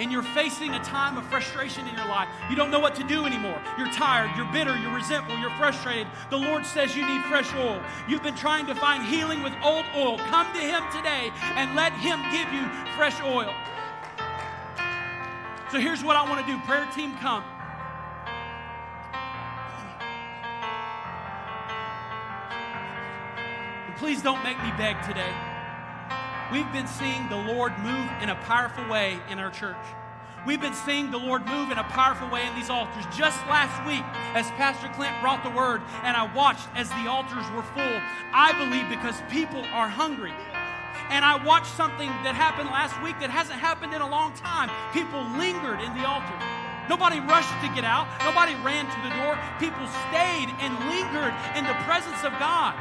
and 0.00 0.10
you're 0.10 0.22
facing 0.22 0.72
a 0.74 0.82
time 0.82 1.18
of 1.18 1.26
frustration 1.26 1.86
in 1.86 1.94
your 1.94 2.06
life. 2.06 2.28
You 2.48 2.56
don't 2.56 2.70
know 2.70 2.80
what 2.80 2.94
to 2.94 3.04
do 3.04 3.26
anymore. 3.26 3.60
You're 3.76 3.92
tired, 3.92 4.30
you're 4.34 4.50
bitter, 4.50 4.76
you're 4.78 4.94
resentful, 4.94 5.38
you're 5.38 5.54
frustrated. 5.58 6.06
The 6.30 6.38
Lord 6.38 6.64
says 6.64 6.96
you 6.96 7.06
need 7.06 7.22
fresh 7.24 7.54
oil. 7.54 7.82
You've 8.08 8.22
been 8.22 8.34
trying 8.34 8.66
to 8.66 8.74
find 8.74 9.04
healing 9.04 9.42
with 9.42 9.52
old 9.62 9.84
oil. 9.94 10.16
Come 10.18 10.46
to 10.54 10.60
Him 10.60 10.82
today 10.90 11.30
and 11.56 11.76
let 11.76 11.92
Him 11.92 12.22
give 12.32 12.50
you 12.52 12.66
fresh 12.96 13.20
oil. 13.20 13.52
So 15.70 15.78
here's 15.78 16.02
what 16.02 16.16
I 16.16 16.28
want 16.28 16.44
to 16.44 16.50
do 16.50 16.58
prayer 16.60 16.88
team, 16.94 17.14
come. 17.18 17.44
Please 24.00 24.22
don't 24.22 24.42
make 24.42 24.56
me 24.64 24.72
beg 24.78 24.96
today. 25.02 25.30
We've 26.50 26.72
been 26.72 26.86
seeing 26.86 27.28
the 27.28 27.36
Lord 27.36 27.78
move 27.80 28.08
in 28.22 28.30
a 28.30 28.34
powerful 28.48 28.88
way 28.88 29.20
in 29.28 29.38
our 29.38 29.50
church. 29.50 29.76
We've 30.46 30.58
been 30.58 30.72
seeing 30.72 31.10
the 31.10 31.18
Lord 31.18 31.44
move 31.44 31.70
in 31.70 31.76
a 31.76 31.84
powerful 31.84 32.26
way 32.30 32.46
in 32.46 32.54
these 32.54 32.70
altars. 32.70 33.04
Just 33.14 33.36
last 33.44 33.76
week, 33.86 34.00
as 34.32 34.48
Pastor 34.56 34.88
Clint 34.96 35.12
brought 35.20 35.44
the 35.44 35.50
word 35.50 35.82
and 36.02 36.16
I 36.16 36.34
watched 36.34 36.66
as 36.74 36.88
the 36.88 37.12
altars 37.12 37.44
were 37.52 37.60
full, 37.76 38.00
I 38.32 38.56
believe 38.56 38.88
because 38.88 39.20
people 39.28 39.60
are 39.68 39.86
hungry. 39.86 40.32
And 41.10 41.22
I 41.22 41.36
watched 41.44 41.76
something 41.76 42.08
that 42.24 42.32
happened 42.32 42.70
last 42.70 42.96
week 43.04 43.20
that 43.20 43.28
hasn't 43.28 43.60
happened 43.60 43.92
in 43.92 44.00
a 44.00 44.08
long 44.08 44.32
time. 44.32 44.72
People 44.96 45.20
lingered 45.36 45.84
in 45.84 45.92
the 45.92 46.08
altar. 46.08 46.40
Nobody 46.88 47.20
rushed 47.20 47.52
to 47.60 47.68
get 47.76 47.84
out. 47.84 48.08
Nobody 48.24 48.56
ran 48.64 48.88
to 48.88 49.00
the 49.04 49.12
door. 49.20 49.36
People 49.60 49.84
stayed 50.08 50.48
and 50.64 50.72
lingered 50.88 51.36
in 51.52 51.68
the 51.68 51.76
presence 51.84 52.24
of 52.24 52.32
God. 52.40 52.72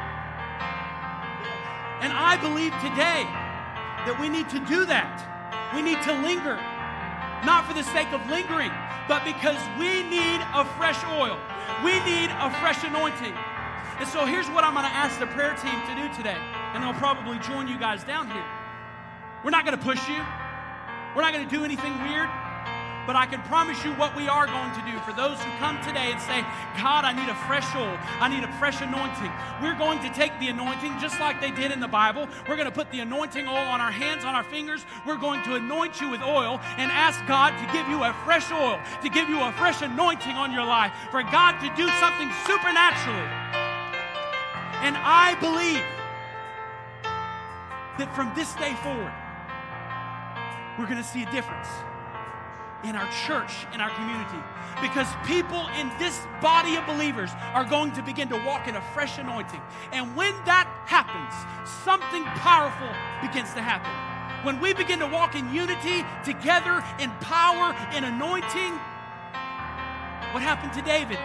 And 2.02 2.14
I 2.14 2.40
believe 2.40 2.72
today 2.80 3.28
that 4.08 4.16
we 4.20 4.30
need 4.30 4.48
to 4.50 4.60
do 4.64 4.86
that. 4.88 5.20
We 5.76 5.84
need 5.84 6.02
to 6.08 6.14
linger, 6.24 6.56
not 7.44 7.68
for 7.68 7.74
the 7.76 7.84
sake 7.84 8.10
of 8.16 8.24
lingering, 8.32 8.72
but 9.12 9.28
because 9.28 9.60
we 9.76 10.08
need 10.08 10.40
a 10.56 10.64
fresh 10.80 10.98
oil. 11.20 11.36
We 11.84 12.00
need 12.08 12.32
a 12.32 12.50
fresh 12.64 12.84
anointing. 12.88 13.36
And 14.00 14.08
so 14.08 14.26
here's 14.26 14.48
what 14.48 14.64
I'm 14.64 14.74
going 14.74 14.88
to 14.88 14.96
ask 14.96 15.20
the 15.20 15.28
prayer 15.28 15.54
team 15.60 15.76
to 15.92 15.94
do 16.00 16.08
today. 16.16 16.40
And 16.72 16.82
they'll 16.82 16.96
probably 16.96 17.38
join 17.40 17.68
you 17.68 17.78
guys 17.78 18.04
down 18.04 18.32
here. 18.32 18.48
We're 19.44 19.52
not 19.52 19.66
going 19.66 19.78
to 19.78 19.84
push 19.84 20.00
you. 20.08 20.24
We're 21.16 21.22
not 21.22 21.34
going 21.34 21.44
to 21.44 21.52
do 21.52 21.66
anything 21.66 21.92
weird. 22.08 22.30
But 23.10 23.16
I 23.16 23.26
can 23.26 23.42
promise 23.50 23.84
you 23.84 23.90
what 23.94 24.16
we 24.16 24.30
are 24.30 24.46
going 24.46 24.70
to 24.78 24.84
do 24.86 24.94
for 25.00 25.12
those 25.18 25.42
who 25.42 25.50
come 25.58 25.82
today 25.82 26.14
and 26.14 26.22
say, 26.22 26.46
God, 26.78 27.10
I 27.10 27.12
need 27.12 27.26
a 27.26 27.34
fresh 27.50 27.66
oil. 27.74 27.98
I 28.22 28.30
need 28.30 28.46
a 28.46 28.54
fresh 28.62 28.86
anointing. 28.86 29.34
We're 29.66 29.74
going 29.74 29.98
to 30.06 30.14
take 30.14 30.30
the 30.38 30.50
anointing 30.50 30.94
just 31.02 31.20
like 31.20 31.42
they 31.42 31.50
did 31.50 31.72
in 31.72 31.80
the 31.80 31.88
Bible. 31.88 32.30
We're 32.48 32.54
going 32.54 32.70
to 32.70 32.72
put 32.72 32.92
the 32.92 33.00
anointing 33.00 33.48
oil 33.48 33.66
on 33.66 33.82
our 33.82 33.90
hands, 33.90 34.26
on 34.26 34.36
our 34.36 34.44
fingers. 34.44 34.86
We're 35.08 35.18
going 35.18 35.42
to 35.50 35.56
anoint 35.56 36.00
you 36.00 36.12
with 36.12 36.22
oil 36.22 36.62
and 36.78 36.92
ask 36.94 37.18
God 37.26 37.58
to 37.58 37.66
give 37.74 37.90
you 37.90 38.04
a 38.06 38.14
fresh 38.30 38.46
oil, 38.52 38.78
to 39.02 39.10
give 39.10 39.28
you 39.28 39.42
a 39.42 39.52
fresh 39.54 39.82
anointing 39.82 40.38
on 40.38 40.54
your 40.54 40.70
life, 40.70 40.94
for 41.10 41.24
God 41.24 41.58
to 41.66 41.70
do 41.74 41.90
something 41.98 42.30
supernaturally. 42.46 43.30
And 44.86 44.94
I 45.02 45.34
believe 45.42 45.82
that 47.98 48.14
from 48.14 48.30
this 48.38 48.54
day 48.62 48.78
forward, 48.86 49.18
we're 50.78 50.86
going 50.86 51.02
to 51.02 51.10
see 51.10 51.24
a 51.24 51.32
difference 51.32 51.70
in 52.84 52.96
our 52.96 53.10
church, 53.26 53.66
in 53.74 53.82
our 53.82 53.90
community. 53.92 54.40
Because 54.82 55.08
people 55.26 55.68
in 55.80 55.92
this 56.00 56.26
body 56.42 56.76
of 56.76 56.86
believers 56.86 57.32
are 57.54 57.66
going 57.66 57.92
to 57.94 58.02
begin 58.02 58.30
to 58.30 58.38
walk 58.46 58.68
in 58.68 58.76
a 58.76 58.82
fresh 58.94 59.18
anointing. 59.18 59.62
And 59.92 60.16
when 60.16 60.34
that 60.46 60.68
happens, 60.86 61.34
something 61.84 62.24
powerful 62.40 62.90
begins 63.22 63.54
to 63.56 63.62
happen. 63.62 63.92
when 64.44 64.62
we 64.62 64.74
begin 64.74 65.00
to 65.00 65.08
walk 65.08 65.36
in 65.36 65.54
unity, 65.54 66.06
together, 66.24 66.82
in 67.00 67.12
power, 67.20 67.76
in 67.94 68.06
anointing, 68.06 68.72
what 70.32 70.42
happened 70.42 70.72
to 70.74 70.82
David? 70.82 71.20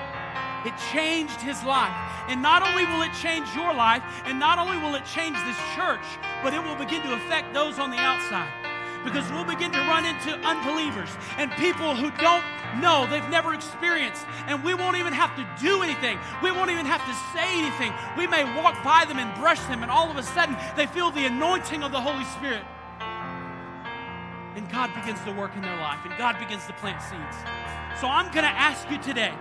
It 0.65 0.75
changed 0.91 1.41
his 1.41 1.63
life. 1.63 1.95
And 2.27 2.41
not 2.41 2.63
only 2.67 2.87
will 2.87 3.03
it 3.03 3.13
change 3.13 3.47
your 3.55 3.73
life, 3.75 4.03
and 4.25 4.41
not 4.41 4.59
only 4.59 4.79
will 4.79 4.95
it 4.95 5.05
change 5.05 5.37
this 5.45 5.59
church, 5.77 6.05
but 6.43 6.55
it 6.55 6.63
will 6.65 6.75
begin 6.75 7.03
to 7.03 7.15
affect 7.15 7.53
those 7.53 7.79
on 7.79 7.91
the 7.91 7.99
outside. 7.99 8.51
Because 9.05 9.31
we'll 9.31 9.45
begin 9.45 9.71
to 9.73 9.79
run 9.81 10.05
into 10.05 10.33
unbelievers 10.47 11.11
and 11.37 11.51
people 11.53 11.95
who 11.95 12.11
don't 12.23 12.45
know, 12.81 13.07
they've 13.09 13.29
never 13.29 13.55
experienced, 13.55 14.25
and 14.47 14.65
we 14.65 14.75
won't 14.75 14.97
even 14.97 15.13
have 15.13 15.37
to 15.37 15.47
do 15.63 15.83
anything. 15.83 16.19
We 16.43 16.51
won't 16.51 16.71
even 16.71 16.87
have 16.87 17.05
to 17.05 17.15
say 17.37 17.59
anything. 17.59 17.93
We 18.17 18.27
may 18.27 18.45
walk 18.61 18.83
by 18.83 19.05
them 19.05 19.19
and 19.19 19.33
brush 19.39 19.61
them, 19.67 19.83
and 19.83 19.91
all 19.91 20.11
of 20.11 20.17
a 20.17 20.23
sudden 20.23 20.57
they 20.77 20.87
feel 20.87 21.11
the 21.11 21.27
anointing 21.27 21.83
of 21.83 21.93
the 21.93 22.01
Holy 22.01 22.25
Spirit. 22.25 22.65
And 24.57 24.71
God 24.71 24.95
begins 24.95 25.21
to 25.25 25.33
work 25.33 25.57
in 25.57 25.63
their 25.63 25.77
life, 25.79 25.99
and 26.05 26.17
God 26.17 26.39
begins 26.39 26.67
to 26.67 26.73
plant 26.75 27.03
seeds. 27.03 27.37
So 28.01 28.07
I'm 28.09 28.27
going 28.33 28.45
to 28.45 28.55
ask 28.55 28.91
you 28.91 28.99
today 28.99 29.33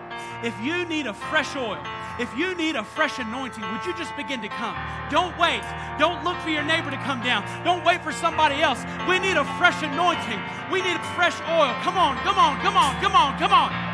if 0.44 0.54
you 0.62 0.86
need 0.86 1.08
a 1.08 1.14
fresh 1.14 1.56
oil, 1.56 1.82
if 2.20 2.36
you 2.38 2.56
need 2.56 2.76
a 2.76 2.84
fresh 2.84 3.18
anointing, 3.20 3.64
would 3.64 3.86
you 3.86 3.96
just 3.96 4.16
begin 4.16 4.42
to 4.42 4.50
come? 4.50 4.76
Don't 5.10 5.38
wait. 5.38 5.64
Don't 5.98 6.24
look 6.24 6.38
for 6.38 6.50
your 6.50 6.64
neighbor 6.64 6.92
to 6.92 6.98
come 6.98 7.22
down. 7.24 7.44
Don't 7.64 7.84
wait 7.86 8.04
for 8.04 8.12
somebody 8.12 8.62
else. 8.62 8.84
We 9.08 9.20
need 9.20 9.38
a 9.38 9.46
fresh 9.58 9.82
anointing. 9.82 10.40
We 10.72 10.82
need 10.82 10.96
a 10.96 11.04
fresh 11.16 11.40
oil. 11.50 11.74
Come 11.82 11.98
on, 11.98 12.18
come 12.18 12.38
on, 12.38 12.60
come 12.62 12.78
on, 12.78 13.00
come 13.02 13.16
on, 13.16 13.40
come 13.40 13.54
on. 13.54 13.93